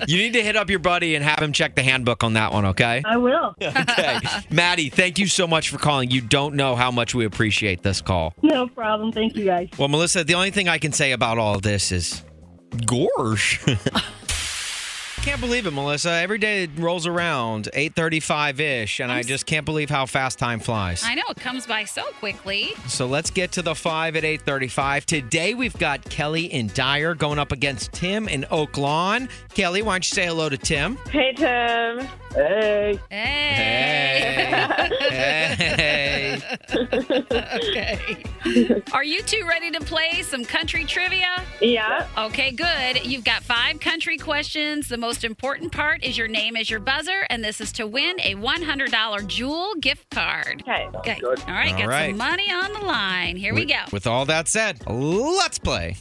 You 0.08 0.18
need 0.18 0.34
to 0.34 0.44
hit 0.44 0.56
up 0.56 0.70
your 0.70 0.80
buddy 0.80 1.16
and 1.16 1.24
have 1.24 1.40
him 1.40 1.54
check 1.54 1.76
the 1.76 1.84
handbook 1.84 2.24
on 2.24 2.34
that 2.34 2.52
one. 2.52 2.66
Okay. 2.66 3.02
I 3.06 3.18
will. 3.18 3.56
Okay, 3.94 4.20
Maddie, 4.50 4.90
thank 4.90 5.20
you 5.20 5.28
so 5.28 5.46
much 5.48 5.70
for 5.70 5.78
calling. 5.78 6.10
You 6.10 6.22
don't 6.22 6.56
know 6.56 6.76
how 6.76 6.90
much 6.92 7.14
we 7.16 7.26
appreciate 7.26 7.84
this 7.84 8.02
call. 8.02 8.34
No 8.42 8.68
problem. 8.68 9.12
Thank 9.12 9.36
you, 9.36 9.46
guys. 9.46 9.70
Well, 9.78 9.88
Melissa, 9.88 10.24
the 10.24 10.36
only 10.36 10.52
thing 10.52 10.68
I 10.68 10.78
can 10.78 10.92
say 10.92 11.12
about 11.12 11.38
all 11.38 11.56
of 11.56 11.62
this 11.62 11.92
is 11.92 12.24
gorge. 12.86 13.60
Can't 15.24 15.40
believe 15.40 15.66
it, 15.66 15.72
Melissa. 15.72 16.12
Every 16.12 16.38
day 16.38 16.64
it 16.64 16.72
rolls 16.78 17.08
around 17.08 17.70
8:35ish 17.74 19.02
and 19.02 19.10
I 19.10 19.24
just 19.24 19.46
can't 19.46 19.66
believe 19.66 19.90
how 19.90 20.06
fast 20.06 20.38
time 20.38 20.60
flies. 20.60 21.02
I 21.06 21.16
know 21.16 21.24
it 21.30 21.38
comes 21.38 21.66
by 21.66 21.86
so 21.86 22.04
quickly. 22.20 22.74
So 22.88 23.06
let's 23.06 23.30
get 23.30 23.54
to 23.54 23.62
the 23.62 23.74
5 23.74 24.18
at 24.18 24.26
8:35. 24.26 25.06
Today 25.06 25.54
we've 25.54 25.78
got 25.78 26.04
Kelly 26.10 26.52
in 26.54 26.70
Dyer 26.74 27.16
going 27.16 27.40
up 27.40 27.54
against 27.54 27.94
Tim 27.94 28.28
in 28.28 28.46
Oak 28.52 28.78
Lawn. 28.78 29.30
Kelly, 29.54 29.82
why 29.82 29.94
don't 29.94 30.12
you 30.12 30.14
say 30.14 30.26
hello 30.26 30.50
to 30.50 30.58
Tim? 30.58 30.98
Hey, 31.10 31.32
Tim. 31.34 32.06
Hey. 32.34 33.00
Hey. 33.10 34.20
Hey. 35.14 36.42
okay. 36.74 38.24
Are 38.92 39.04
you 39.04 39.22
two 39.24 39.46
ready 39.48 39.72
to 39.72 39.80
play 39.82 40.22
some 40.24 40.44
country 40.44 40.84
trivia? 40.84 41.44
Yeah. 41.62 42.08
Okay, 42.18 42.52
good. 42.52 43.06
You've 43.06 43.24
got 43.24 43.44
five 43.44 43.80
country 43.80 44.18
questions. 44.18 44.88
The 44.88 44.98
most 44.98 45.13
important 45.22 45.72
part 45.74 46.02
is 46.02 46.18
your 46.18 46.30
name 46.30 46.56
is 46.56 46.70
your 46.70 46.80
buzzer, 46.80 47.28
and 47.30 47.44
this 47.44 47.60
is 47.62 47.74
to 47.74 47.86
win 47.86 48.20
a 48.22 48.36
$100 48.36 49.28
Jewel 49.28 49.76
gift 49.82 50.10
card. 50.10 50.64
Okay. 50.64 50.88
Okay. 50.96 51.20
Good. 51.20 51.42
All 51.42 51.54
right, 51.54 51.74
All 51.74 51.80
got 51.80 51.88
right. 51.88 52.10
some 52.12 52.18
money 52.18 52.50
on 52.50 52.72
the 52.72 52.80
line. 52.80 53.36
Here 53.36 53.54
we 53.54 53.66
go. 53.66 53.82
With 53.92 54.08
all 54.08 54.26
that 54.26 54.48
said, 54.48 54.82
let's 54.88 55.60
play. 55.60 55.98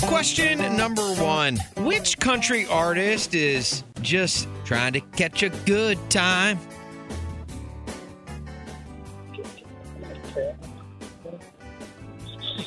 Question 0.00 0.76
number 0.76 1.02
one 1.14 1.56
Which 1.78 2.18
country 2.18 2.66
artist 2.66 3.34
is 3.34 3.82
just 4.02 4.46
trying 4.64 4.92
to 4.92 5.00
catch 5.00 5.42
a 5.42 5.48
good 5.48 5.98
time? 6.10 6.58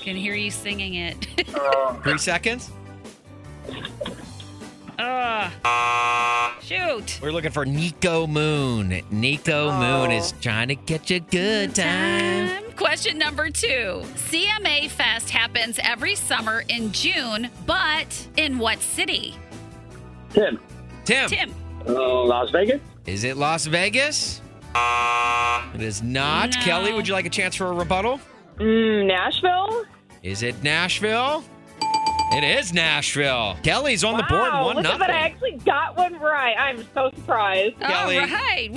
Can 0.06 0.16
hear 0.16 0.36
you 0.36 0.52
singing 0.52 0.94
it. 0.94 1.26
Three 2.04 2.20
seconds? 2.20 2.70
Ugh. 5.00 6.54
Shoot. 6.62 7.20
We're 7.24 7.32
looking 7.32 7.50
for 7.50 7.66
Niko 7.66 8.30
Moon. 8.30 8.92
Niko 9.12 9.80
Moon 9.80 10.12
is 10.12 10.32
trying 10.42 10.68
to 10.68 10.76
catch 10.76 11.10
a 11.10 11.20
good 11.20 11.74
time. 11.74 12.72
Question 12.76 13.18
number 13.18 13.50
two. 13.50 14.04
CMA 14.30 14.92
Fest 14.92 15.32
happens 15.32 15.80
every 15.82 16.14
summer 16.14 16.64
in 16.70 16.92
June, 16.92 17.50
but 17.66 18.28
in 18.38 18.60
what 18.60 18.80
city? 18.82 19.34
Tim. 20.30 20.60
Tim. 21.06 21.30
Tim. 21.30 21.56
Uh, 21.88 22.26
Las 22.26 22.52
Vegas? 22.52 22.80
Is 23.08 23.24
it 23.24 23.38
Las 23.38 23.66
Vegas? 23.66 24.40
It 25.74 25.82
is 25.82 26.04
not. 26.04 26.54
No. 26.54 26.62
Kelly, 26.62 26.94
would 26.94 27.08
you 27.08 27.16
like 27.16 27.26
a 27.26 27.30
chance 27.32 27.56
for 27.56 27.66
a 27.66 27.74
rebuttal? 27.74 28.20
Mm, 28.60 29.08
Nashville? 29.08 29.84
Is 30.26 30.42
it 30.42 30.64
Nashville? 30.64 31.44
It 32.32 32.44
is 32.44 32.74
Nashville. 32.74 33.56
Kelly's 33.62 34.04
on 34.04 34.18
the 34.18 34.24
board, 34.24 34.42
Wow, 34.52 34.66
one 34.66 34.76
look 34.78 34.86
at 34.86 34.98
nothing. 34.98 35.00
that. 35.02 35.10
I 35.12 35.20
actually 35.20 35.52
got 35.64 35.96
one 35.96 36.20
right. 36.20 36.56
I'm 36.58 36.84
so 36.96 37.12
surprised. 37.16 37.80
Kelly, 37.80 38.26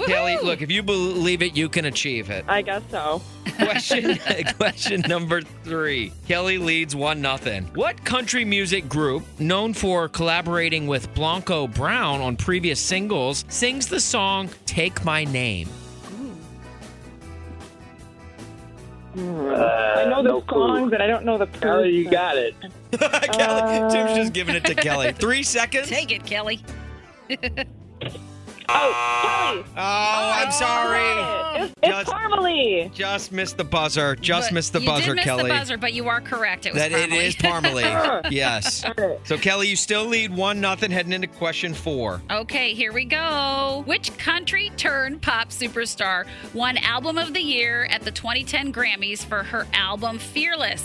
Kelly, 0.06 0.36
look, 0.42 0.60
if 0.60 0.70
you 0.70 0.82
believe 0.82 1.40
it, 1.40 1.56
you 1.56 1.70
can 1.70 1.86
achieve 1.86 2.28
it. 2.28 2.44
I 2.48 2.60
guess 2.60 2.82
so. 2.90 3.22
Question 3.58 4.18
question 4.58 5.00
number 5.08 5.40
three. 5.40 6.12
Kelly 6.28 6.58
leads 6.58 6.94
one 6.94 7.22
nothing. 7.22 7.64
What 7.74 8.04
country 8.04 8.44
music 8.44 8.86
group, 8.86 9.24
known 9.40 9.72
for 9.72 10.06
collaborating 10.06 10.86
with 10.86 11.12
Blanco 11.14 11.66
Brown 11.66 12.20
on 12.20 12.36
previous 12.36 12.78
singles, 12.78 13.46
sings 13.48 13.86
the 13.86 14.00
song 14.00 14.50
"Take 14.66 15.02
My 15.02 15.24
Name"? 15.24 15.68
Mm-hmm. 19.16 19.54
Uh, 19.54 20.02
I 20.02 20.04
know 20.08 20.22
the 20.22 20.28
no 20.28 20.40
clue. 20.42 20.66
song, 20.66 20.90
but 20.90 21.00
I 21.00 21.06
don't 21.06 21.24
know 21.24 21.38
the 21.38 21.46
person. 21.46 21.60
Kelly, 21.60 21.90
you 21.96 22.10
got 22.10 22.36
it. 22.36 22.54
Uh, 22.90 23.20
Kelly, 23.20 23.92
Tim's 23.92 24.16
just 24.16 24.32
giving 24.32 24.54
it 24.54 24.64
to 24.64 24.74
Kelly. 24.74 25.12
Three 25.12 25.42
seconds. 25.42 25.88
Take 25.88 26.10
it, 26.10 26.24
Kelly. 26.24 26.64
Oh, 28.70 29.22
Kelly. 29.22 29.64
Oh, 29.76 30.32
I'm 30.34 30.48
oh, 30.48 30.50
sorry. 30.50 31.64
It's, 31.64 31.74
it's 31.82 32.10
Parmalee. 32.10 32.92
Just 32.92 33.32
missed 33.32 33.56
the 33.56 33.64
buzzer. 33.64 34.14
Just 34.16 34.50
But 34.50 34.54
missed 34.54 34.72
the 34.74 34.80
you 34.80 34.86
buzzer, 34.86 35.06
did 35.06 35.16
miss 35.16 35.24
Kelly. 35.24 35.42
the 35.44 35.48
buzzer, 35.48 35.78
but 35.78 35.94
you 35.94 36.08
are 36.08 36.20
correct. 36.20 36.66
It 36.66 36.74
was 36.74 36.82
That 36.82 36.92
it 36.92 37.10
Parmalee. 37.10 37.26
is 37.26 37.36
Parmalee. 37.36 38.26
yes. 38.30 38.84
So 39.24 39.38
Kelly, 39.38 39.68
you 39.68 39.76
still 39.76 40.04
lead 40.04 40.34
one 40.34 40.60
nothing 40.60 40.90
heading 40.90 41.12
into 41.12 41.28
question 41.28 41.72
four. 41.72 42.20
Okay, 42.30 42.74
here 42.74 42.92
we 42.92 43.04
go. 43.04 43.82
Which 43.86 44.16
country 44.18 44.70
turned 44.76 45.22
pop 45.22 45.48
superstar 45.48 46.26
won 46.52 46.76
Album 46.78 47.16
of 47.18 47.32
the 47.32 47.42
Year 47.42 47.86
at 47.90 48.02
the 48.02 48.10
2010 48.10 48.72
Grammys 48.72 49.24
for 49.24 49.42
her 49.42 49.66
album 49.72 50.18
Fearless? 50.18 50.84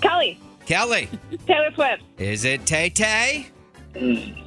Kelly. 0.00 0.40
Kelly, 0.66 1.08
Taylor 1.46 1.70
Swift. 1.74 2.02
is 2.18 2.44
it 2.44 2.66
Tay 2.66 2.90
Tay? 2.90 3.46
Mm. 3.94 4.42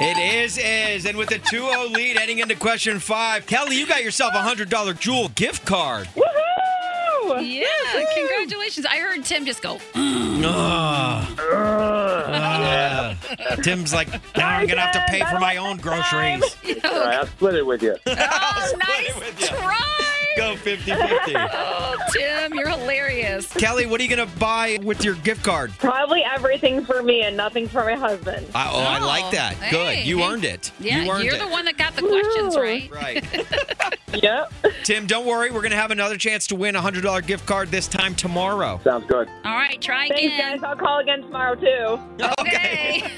It 0.00 0.18
is, 0.18 0.58
is. 0.58 1.06
And 1.06 1.16
with 1.16 1.30
a 1.30 1.38
2 1.38 1.70
0 1.70 1.84
lead 1.88 2.16
heading 2.18 2.40
into 2.40 2.54
question 2.56 2.98
five, 2.98 3.46
Kelly, 3.46 3.76
you 3.78 3.86
got 3.86 4.02
yourself 4.02 4.34
a 4.34 4.38
$100 4.38 4.98
Jewel 4.98 5.28
gift 5.30 5.64
card. 5.64 6.08
Woohoo! 6.16 7.40
Yeah, 7.42 8.04
congratulations. 8.14 8.86
I 8.86 8.98
heard 8.98 9.24
Tim 9.24 9.46
just 9.46 9.62
go, 9.62 9.78
Ah. 9.94 11.34
Ah. 11.38 13.16
Tim's 13.62 13.94
like, 13.94 14.08
now 14.36 14.48
I'm 14.48 14.66
going 14.66 14.76
to 14.76 14.82
have 14.82 14.92
to 14.94 15.04
pay 15.10 15.24
for 15.24 15.38
my 15.40 15.56
own 15.56 15.78
groceries. 15.78 16.42
All 16.84 17.00
right, 17.00 17.14
I'll 17.18 17.26
split 17.26 17.54
it 17.54 17.64
with 17.64 17.82
you. 17.82 17.96
oh, 18.06 18.72
nice 18.78 19.48
try. 19.48 20.03
Go 20.36 20.56
50 20.56 20.92
50. 20.92 21.34
Oh, 21.56 21.96
Tim, 22.12 22.54
you're 22.54 22.68
hilarious. 22.68 23.52
Kelly, 23.52 23.86
what 23.86 24.00
are 24.00 24.04
you 24.04 24.14
going 24.14 24.28
to 24.28 24.36
buy 24.38 24.78
with 24.82 25.04
your 25.04 25.14
gift 25.16 25.42
card? 25.44 25.72
Probably 25.78 26.22
everything 26.24 26.84
for 26.84 27.02
me 27.02 27.22
and 27.22 27.36
nothing 27.36 27.68
for 27.68 27.84
my 27.84 27.94
husband. 27.94 28.46
I, 28.54 28.70
oh, 28.72 28.78
I 28.78 28.98
like 28.98 29.24
oh, 29.26 29.30
that. 29.32 29.54
hey, 29.54 29.70
Good. 29.70 30.06
You 30.06 30.18
hey. 30.18 30.24
earned 30.24 30.44
it. 30.44 30.72
Yeah, 30.78 31.02
you 31.02 31.10
earned 31.10 31.24
you're 31.24 31.34
it. 31.34 31.40
the 31.40 31.48
one 31.48 31.64
that 31.66 31.76
got 31.76 31.94
the 31.94 32.02
questions 32.02 32.56
right. 32.56 32.90
Right. 32.90 33.98
Yep. 34.22 34.52
Tim, 34.84 35.06
don't 35.06 35.26
worry. 35.26 35.50
We're 35.50 35.60
going 35.60 35.72
to 35.72 35.76
have 35.76 35.90
another 35.90 36.16
chance 36.16 36.46
to 36.48 36.56
win 36.56 36.76
a 36.76 36.80
$100 36.80 37.26
gift 37.26 37.46
card 37.46 37.70
this 37.70 37.88
time 37.88 38.14
tomorrow. 38.14 38.80
Sounds 38.84 39.06
good. 39.06 39.28
All 39.44 39.54
right, 39.54 39.80
try 39.80 40.08
Thanks, 40.08 40.22
again. 40.22 40.58
guys. 40.58 40.62
I'll 40.62 40.76
call 40.76 40.98
again 41.00 41.22
tomorrow, 41.22 41.56
too. 41.56 42.00
Okay. 42.40 43.10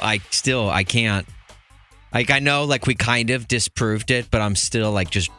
I 0.00 0.20
still, 0.30 0.70
I 0.70 0.84
can't. 0.84 1.26
Like, 2.14 2.30
I 2.30 2.38
know, 2.38 2.64
like, 2.64 2.86
we 2.86 2.94
kind 2.94 3.30
of 3.30 3.48
disproved 3.48 4.10
it, 4.10 4.30
but 4.30 4.40
I'm 4.40 4.56
still, 4.56 4.92
like, 4.92 5.10
just 5.10 5.30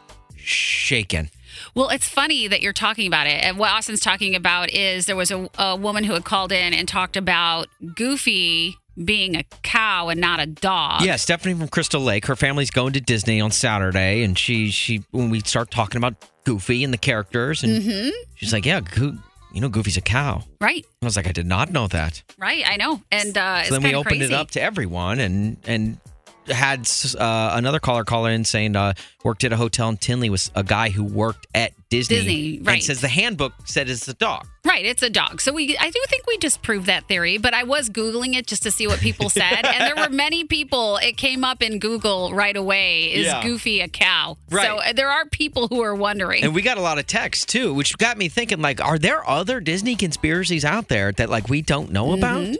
shaking. 0.44 1.30
Well, 1.74 1.90
it's 1.90 2.08
funny 2.08 2.48
that 2.48 2.62
you're 2.62 2.72
talking 2.72 3.06
about 3.06 3.26
it. 3.26 3.42
And 3.44 3.58
what 3.58 3.70
Austin's 3.70 4.00
talking 4.00 4.34
about 4.34 4.70
is 4.70 5.06
there 5.06 5.16
was 5.16 5.30
a, 5.30 5.48
a 5.58 5.76
woman 5.76 6.04
who 6.04 6.14
had 6.14 6.24
called 6.24 6.50
in 6.52 6.72
and 6.74 6.88
talked 6.88 7.16
about 7.16 7.68
Goofy 7.94 8.76
being 9.02 9.36
a 9.36 9.44
cow 9.62 10.08
and 10.08 10.20
not 10.20 10.40
a 10.40 10.46
dog. 10.46 11.02
Yeah, 11.02 11.16
Stephanie 11.16 11.54
from 11.54 11.68
Crystal 11.68 12.00
Lake. 12.00 12.26
Her 12.26 12.36
family's 12.36 12.70
going 12.70 12.92
to 12.94 13.00
Disney 13.00 13.40
on 13.40 13.50
Saturday, 13.50 14.22
and 14.22 14.38
she 14.38 14.70
she 14.70 15.02
when 15.12 15.30
we 15.30 15.40
start 15.40 15.70
talking 15.70 15.96
about 15.98 16.14
Goofy 16.44 16.84
and 16.84 16.92
the 16.92 16.98
characters, 16.98 17.62
and 17.62 17.82
hmm 17.82 18.08
she's 18.34 18.52
like, 18.52 18.66
"Yeah, 18.66 18.80
Goo- 18.80 19.18
you 19.52 19.60
know, 19.60 19.68
Goofy's 19.70 19.96
a 19.96 20.02
cow." 20.02 20.42
Right. 20.60 20.84
I 21.00 21.04
was 21.06 21.16
like, 21.16 21.26
"I 21.26 21.32
did 21.32 21.46
not 21.46 21.70
know 21.70 21.86
that." 21.88 22.22
Right. 22.38 22.64
I 22.66 22.76
know. 22.76 23.00
And 23.10 23.36
uh, 23.38 23.56
it's 23.60 23.68
so 23.68 23.74
then 23.78 23.82
we 23.82 23.94
opened 23.94 24.18
crazy. 24.18 24.34
it 24.34 24.36
up 24.36 24.50
to 24.52 24.62
everyone, 24.62 25.20
and 25.20 25.56
and 25.66 25.98
had 26.46 26.88
uh, 27.18 27.50
another 27.54 27.78
caller 27.78 28.04
call 28.04 28.26
in 28.26 28.44
saying 28.44 28.76
uh, 28.76 28.94
worked 29.24 29.44
at 29.44 29.52
a 29.52 29.56
hotel 29.56 29.88
in 29.88 29.96
Tinley 29.96 30.30
with 30.30 30.50
a 30.54 30.62
guy 30.64 30.90
who 30.90 31.04
worked 31.04 31.46
at 31.54 31.72
Disney. 31.88 32.16
Disney, 32.16 32.56
And 32.58 32.66
right. 32.66 32.82
says 32.82 33.00
the 33.00 33.08
handbook 33.08 33.52
said 33.64 33.88
it's 33.88 34.08
a 34.08 34.14
dog. 34.14 34.46
Right, 34.64 34.84
it's 34.84 35.02
a 35.02 35.10
dog. 35.10 35.40
So 35.40 35.52
we 35.52 35.76
I 35.76 35.90
do 35.90 36.00
think 36.08 36.26
we 36.26 36.36
disproved 36.38 36.86
that 36.86 37.06
theory, 37.08 37.36
but 37.36 37.52
I 37.52 37.64
was 37.64 37.90
googling 37.90 38.34
it 38.34 38.46
just 38.46 38.62
to 38.62 38.70
see 38.70 38.86
what 38.86 39.00
people 39.00 39.28
said 39.40 39.66
and 39.66 39.80
there 39.82 39.96
were 39.96 40.08
many 40.10 40.44
people 40.44 40.96
it 40.98 41.16
came 41.16 41.44
up 41.44 41.62
in 41.62 41.78
Google 41.78 42.32
right 42.32 42.56
away 42.56 43.12
is 43.12 43.26
Yeah. 43.26 43.42
Goofy 43.42 43.80
a 43.80 43.88
cow. 43.88 44.38
Right. 44.50 44.66
So 44.66 44.76
uh, 44.78 44.92
there 44.94 45.10
are 45.10 45.26
people 45.26 45.68
who 45.68 45.82
are 45.82 45.94
wondering. 45.94 46.44
And 46.44 46.54
we 46.54 46.62
got 46.62 46.78
a 46.78 46.80
lot 46.80 46.98
of 46.98 47.06
texts 47.06 47.44
too, 47.44 47.74
which 47.74 47.98
got 47.98 48.16
me 48.16 48.28
thinking 48.28 48.60
like, 48.62 48.80
are 48.80 48.98
there 48.98 49.28
other 49.28 49.60
Disney 49.60 49.96
conspiracies 49.96 50.64
out 50.64 50.88
there 50.88 51.12
that 51.12 51.28
like 51.28 51.48
we 51.48 51.60
don't 51.60 51.90
know 51.92 52.12
about? 52.14 52.56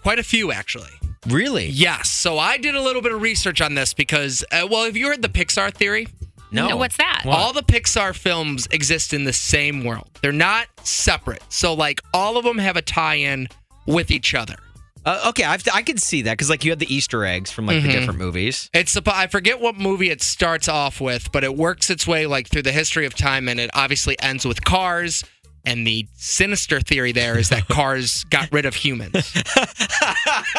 Mm-hmm. 0.00 0.08
Quite 0.08 0.18
a 0.18 0.22
few, 0.24 0.52
actually. 0.52 0.90
Really? 1.28 1.66
Yes. 1.66 2.10
So 2.10 2.38
I 2.38 2.56
did 2.56 2.74
a 2.74 2.80
little 2.80 3.02
bit 3.02 3.12
of 3.12 3.20
research 3.20 3.60
on 3.60 3.74
this 3.74 3.92
because, 3.94 4.42
uh, 4.52 4.66
well, 4.70 4.84
have 4.84 4.96
you 4.96 5.06
heard 5.08 5.22
the 5.22 5.28
Pixar 5.28 5.72
theory? 5.72 6.08
No. 6.52 6.68
No, 6.68 6.76
what's 6.78 6.96
that? 6.96 7.22
All 7.26 7.52
the 7.52 7.62
Pixar 7.62 8.14
films 8.14 8.66
exist 8.72 9.12
in 9.12 9.24
the 9.24 9.32
same 9.32 9.84
world. 9.84 10.08
They're 10.22 10.32
not 10.32 10.66
separate. 10.82 11.42
So, 11.48 11.74
like, 11.74 12.00
all 12.12 12.36
of 12.38 12.44
them 12.44 12.58
have 12.58 12.76
a 12.76 12.82
tie-in 12.82 13.48
with 13.86 14.10
each 14.10 14.34
other. 14.34 14.56
Uh, 15.04 15.26
okay, 15.28 15.44
I've, 15.44 15.62
I 15.72 15.82
could 15.82 16.00
see 16.00 16.22
that 16.22 16.32
because 16.32 16.50
like 16.50 16.62
you 16.64 16.70
had 16.72 16.78
the 16.78 16.92
Easter 16.94 17.24
eggs 17.24 17.50
from 17.50 17.64
like 17.66 17.82
the 17.82 17.88
Mhm. 17.88 17.92
different 17.92 18.18
movies. 18.18 18.68
It's 18.74 18.94
suppo- 18.94 19.14
I 19.14 19.28
forget 19.28 19.58
what 19.58 19.74
movie 19.78 20.10
it 20.10 20.22
starts 20.22 20.68
off 20.68 21.00
with, 21.00 21.32
but 21.32 21.42
it 21.42 21.56
works 21.56 21.88
its 21.88 22.06
way 22.06 22.26
like 22.26 22.48
through 22.48 22.62
the 22.62 22.72
history 22.72 23.06
of 23.06 23.14
time, 23.14 23.48
and 23.48 23.58
it 23.58 23.70
obviously 23.72 24.20
ends 24.20 24.44
with 24.44 24.62
cars. 24.62 25.24
And 25.64 25.86
the 25.86 26.06
sinister 26.14 26.80
theory 26.80 27.12
there 27.12 27.38
is 27.38 27.50
that 27.50 27.68
cars 27.68 28.24
got 28.24 28.50
rid 28.52 28.64
of 28.66 28.74
humans. 28.74 29.34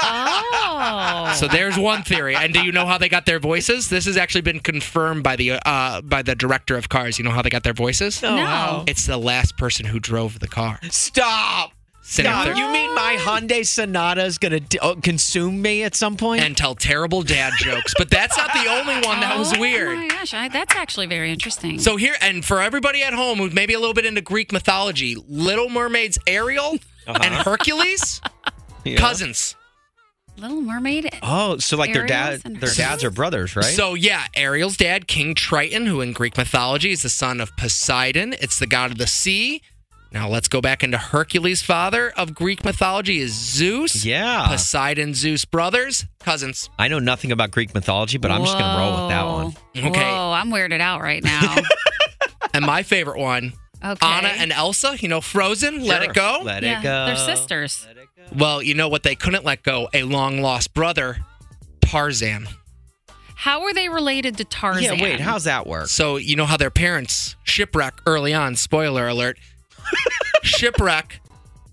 Oh. 0.04 1.34
So 1.38 1.48
there's 1.48 1.78
one 1.78 2.04
theory. 2.04 2.36
And 2.36 2.54
do 2.54 2.64
you 2.64 2.72
know 2.72 2.86
how 2.86 2.98
they 2.98 3.10
got 3.10 3.26
their 3.26 3.40
voices? 3.40 3.90
This 3.90 4.06
has 4.06 4.18
actually 4.18 4.42
been 4.42 4.60
confirmed 4.60 5.24
by 5.24 5.36
the 5.36 5.54
uh, 5.54 6.02
by 6.02 6.22
the 6.22 6.36
director 6.36 6.78
of 6.78 6.90
Cars. 6.90 7.18
You 7.18 7.26
know 7.26 7.32
how 7.32 7.42
they 7.42 7.50
got 7.50 7.64
their 7.64 7.74
voices? 7.74 8.22
No, 8.22 8.36
No. 8.36 8.84
It's 8.88 9.06
the 9.06 9.18
last 9.18 9.58
person 9.58 9.86
who 9.86 10.00
drove 10.00 10.40
the 10.40 10.48
car. 10.48 10.80
Stop. 10.90 11.72
Sinister. 12.12 12.44
Stop. 12.54 12.58
You 12.58 12.70
mean 12.72 12.94
my 12.94 13.16
Hyundai 13.20 13.66
Sonata 13.66 14.26
is 14.26 14.38
gonna 14.38 14.60
d- 14.60 14.78
uh, 14.80 14.96
consume 14.96 15.62
me 15.62 15.84
at 15.84 15.96
some 15.96 16.18
point? 16.18 16.42
and 16.44 16.58
tell 16.58 16.76
terrible 16.76 17.22
dad 17.22 17.54
jokes. 17.58 17.94
But 17.98 18.10
that's 18.10 18.38
not 18.38 18.52
the 18.54 18.68
only 18.70 18.96
one 19.08 19.22
that 19.22 19.38
was 19.40 19.54
Oh 19.56 19.60
weird. 19.62 19.98
my 19.98 20.08
gosh, 20.10 20.34
I, 20.34 20.50
that's 20.50 20.76
actually 20.76 21.08
very 21.08 21.32
interesting. 21.32 21.80
So 21.80 21.96
here, 21.96 22.16
and 22.22 22.44
for 22.44 22.62
everybody 22.62 23.02
at 23.02 23.14
home 23.14 23.38
who's 23.38 23.54
maybe 23.54 23.74
a 23.74 23.80
little 23.80 23.94
bit 23.94 24.06
into 24.06 24.20
Greek 24.22 24.52
mythology, 24.52 25.16
Little 25.28 25.70
Mermaid's 25.70 26.18
Ariel 26.28 26.78
and 27.08 27.34
Hercules, 27.34 28.20
Yeah. 28.84 28.98
cousins. 28.98 29.56
Little 30.38 30.62
Mermaid. 30.62 31.10
Oh, 31.22 31.58
so 31.60 31.78
like 31.78 31.94
their 31.94 32.06
dad, 32.08 32.42
their 32.42 32.74
dads 32.74 33.04
are 33.04 33.12
brothers, 33.12 33.56
right? 33.56 33.64
So 33.66 33.94
yeah, 33.94 34.26
Ariel's 34.36 34.76
dad, 34.76 35.08
King 35.08 35.36
Triton, 35.36 35.86
who 35.86 36.02
in 36.02 36.14
Greek 36.14 36.36
mythology 36.38 36.92
is 36.92 37.04
the 37.04 37.10
son 37.10 37.40
of 37.40 37.56
Poseidon. 37.58 38.34
It's 38.42 38.58
the 38.60 38.68
god 38.68 38.92
of 38.92 38.98
the 38.98 39.08
sea. 39.08 39.62
Now 40.14 40.28
let's 40.28 40.50
go 40.50 40.60
back 40.60 40.84
into 40.84 40.98
Hercules' 40.98 41.62
father 41.62 42.10
of 42.18 42.34
Greek 42.36 42.66
mythology 42.66 43.20
is 43.20 43.32
Zeus. 43.34 44.04
Yeah. 44.04 44.46
Poseidon, 44.48 45.14
Zeus 45.14 45.46
brothers, 45.46 46.06
cousins. 46.20 46.70
I 46.78 46.90
know 46.90 47.00
nothing 47.00 47.32
about 47.32 47.52
Greek 47.52 47.74
mythology, 47.74 48.18
but 48.18 48.30
I'm 48.30 48.44
just 48.44 48.58
gonna 48.58 48.78
roll 48.78 49.02
with 49.04 49.10
that 49.10 49.26
one. 49.26 49.54
Okay. 49.92 50.12
Whoa, 50.12 50.32
I'm 50.34 50.50
weirded 50.50 50.82
out 50.82 51.02
right 51.02 51.24
now. 51.24 51.56
And 52.54 52.66
my 52.66 52.84
favorite 52.84 53.18
one, 53.18 53.54
Okay. 53.84 54.06
Anna 54.06 54.28
and 54.28 54.52
Elsa, 54.52 54.98
you 55.00 55.08
know, 55.08 55.22
Frozen, 55.22 55.86
Let 55.86 56.04
It 56.04 56.14
Go. 56.14 56.42
Let 56.44 56.64
yeah, 56.64 56.80
it 56.80 56.84
go. 56.84 57.06
they're 57.06 57.16
sisters. 57.16 57.88
Well, 58.36 58.62
you 58.62 58.74
know 58.76 58.90
what 58.90 59.04
they 59.04 59.16
couldn't 59.16 59.46
let 59.46 59.64
go? 59.64 59.88
A 59.94 60.04
long 60.04 60.42
lost 60.42 60.74
brother, 60.74 61.20
Tarzan. 61.82 62.48
How 63.36 63.64
are 63.64 63.74
they 63.74 63.88
related 63.90 64.38
to 64.38 64.44
Tarzan? 64.44 64.84
Yeah, 64.84 65.02
wait, 65.02 65.20
how's 65.22 65.46
that 65.46 65.66
work? 65.66 65.88
So, 65.88 66.18
you 66.18 66.36
know 66.36 66.46
how 66.46 66.58
their 66.58 66.70
parents 66.70 67.36
shipwreck 67.44 68.02
early 68.06 68.34
on, 68.34 68.56
spoiler 68.58 69.08
alert. 69.08 69.38
Shipwreck 70.44 71.22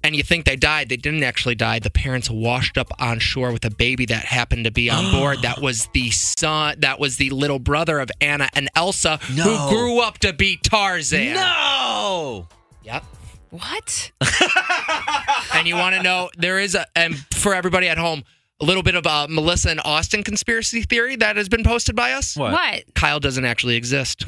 and 0.04 0.14
you 0.14 0.22
think 0.22 0.44
they 0.44 0.56
died. 0.56 0.88
They 0.88 0.96
didn't 0.96 1.24
actually 1.24 1.54
die. 1.56 1.80
The 1.80 1.90
parents 1.90 2.30
washed 2.30 2.78
up 2.78 2.88
on 3.00 3.18
shore 3.18 3.52
with 3.52 3.64
a 3.64 3.70
baby 3.70 4.06
that 4.06 4.24
happened 4.24 4.64
to 4.64 4.70
be 4.70 4.88
on 4.90 5.10
board. 5.18 5.42
That 5.42 5.60
was 5.60 5.88
the 5.92 6.10
son 6.10 6.76
that 6.80 6.98
was 7.00 7.16
the 7.16 7.30
little 7.30 7.58
brother 7.58 7.98
of 7.98 8.10
Anna 8.20 8.48
and 8.54 8.68
Elsa 8.74 9.18
No. 9.34 9.42
who 9.44 9.68
grew 9.70 10.00
up 10.00 10.18
to 10.18 10.32
be 10.32 10.56
Tarzan. 10.56 11.34
No. 11.34 12.46
Yep. 12.84 13.04
What? 13.50 14.12
and 15.54 15.66
you 15.66 15.74
want 15.74 15.96
to 15.96 16.02
know 16.02 16.30
there 16.36 16.58
is 16.58 16.74
a 16.74 16.86
and 16.94 17.16
for 17.34 17.54
everybody 17.54 17.88
at 17.88 17.98
home 17.98 18.22
a 18.60 18.64
little 18.64 18.82
bit 18.82 18.94
of 18.94 19.06
a 19.06 19.26
Melissa 19.28 19.70
and 19.70 19.80
Austin 19.84 20.22
conspiracy 20.22 20.82
theory 20.82 21.16
that 21.16 21.36
has 21.36 21.48
been 21.48 21.64
posted 21.64 21.94
by 21.96 22.12
us. 22.12 22.36
What? 22.36 22.52
What? 22.52 22.82
Kyle 22.94 23.20
doesn't 23.20 23.44
actually 23.44 23.76
exist. 23.76 24.24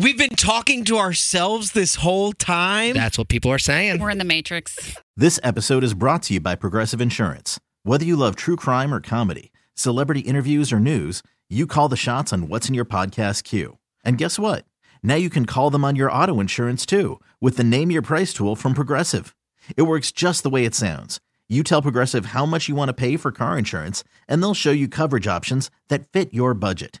We've 0.00 0.18
been 0.18 0.30
talking 0.30 0.84
to 0.86 0.98
ourselves 0.98 1.70
this 1.70 1.94
whole 1.94 2.32
time. 2.32 2.94
That's 2.94 3.16
what 3.16 3.28
people 3.28 3.52
are 3.52 3.60
saying. 3.60 4.00
We're 4.00 4.10
in 4.10 4.18
the 4.18 4.24
Matrix. 4.24 4.96
This 5.16 5.38
episode 5.44 5.84
is 5.84 5.94
brought 5.94 6.24
to 6.24 6.34
you 6.34 6.40
by 6.40 6.56
Progressive 6.56 7.00
Insurance. 7.00 7.60
Whether 7.84 8.04
you 8.04 8.16
love 8.16 8.34
true 8.34 8.56
crime 8.56 8.92
or 8.92 9.00
comedy, 9.00 9.52
celebrity 9.74 10.20
interviews 10.20 10.72
or 10.72 10.80
news, 10.80 11.22
you 11.48 11.68
call 11.68 11.88
the 11.88 11.96
shots 11.96 12.32
on 12.32 12.48
what's 12.48 12.66
in 12.68 12.74
your 12.74 12.84
podcast 12.84 13.44
queue. 13.44 13.78
And 14.04 14.18
guess 14.18 14.36
what? 14.36 14.64
Now 15.00 15.14
you 15.14 15.30
can 15.30 15.46
call 15.46 15.70
them 15.70 15.84
on 15.84 15.94
your 15.94 16.10
auto 16.10 16.40
insurance 16.40 16.84
too 16.84 17.20
with 17.40 17.56
the 17.56 17.62
Name 17.62 17.92
Your 17.92 18.02
Price 18.02 18.32
tool 18.32 18.56
from 18.56 18.74
Progressive. 18.74 19.36
It 19.76 19.82
works 19.82 20.10
just 20.10 20.42
the 20.42 20.50
way 20.50 20.64
it 20.64 20.74
sounds. 20.74 21.20
You 21.48 21.62
tell 21.62 21.82
Progressive 21.82 22.26
how 22.26 22.44
much 22.44 22.68
you 22.68 22.74
want 22.74 22.88
to 22.88 22.94
pay 22.94 23.16
for 23.16 23.30
car 23.30 23.56
insurance, 23.56 24.02
and 24.26 24.42
they'll 24.42 24.54
show 24.54 24.72
you 24.72 24.88
coverage 24.88 25.28
options 25.28 25.70
that 25.88 26.10
fit 26.10 26.34
your 26.34 26.52
budget. 26.54 27.00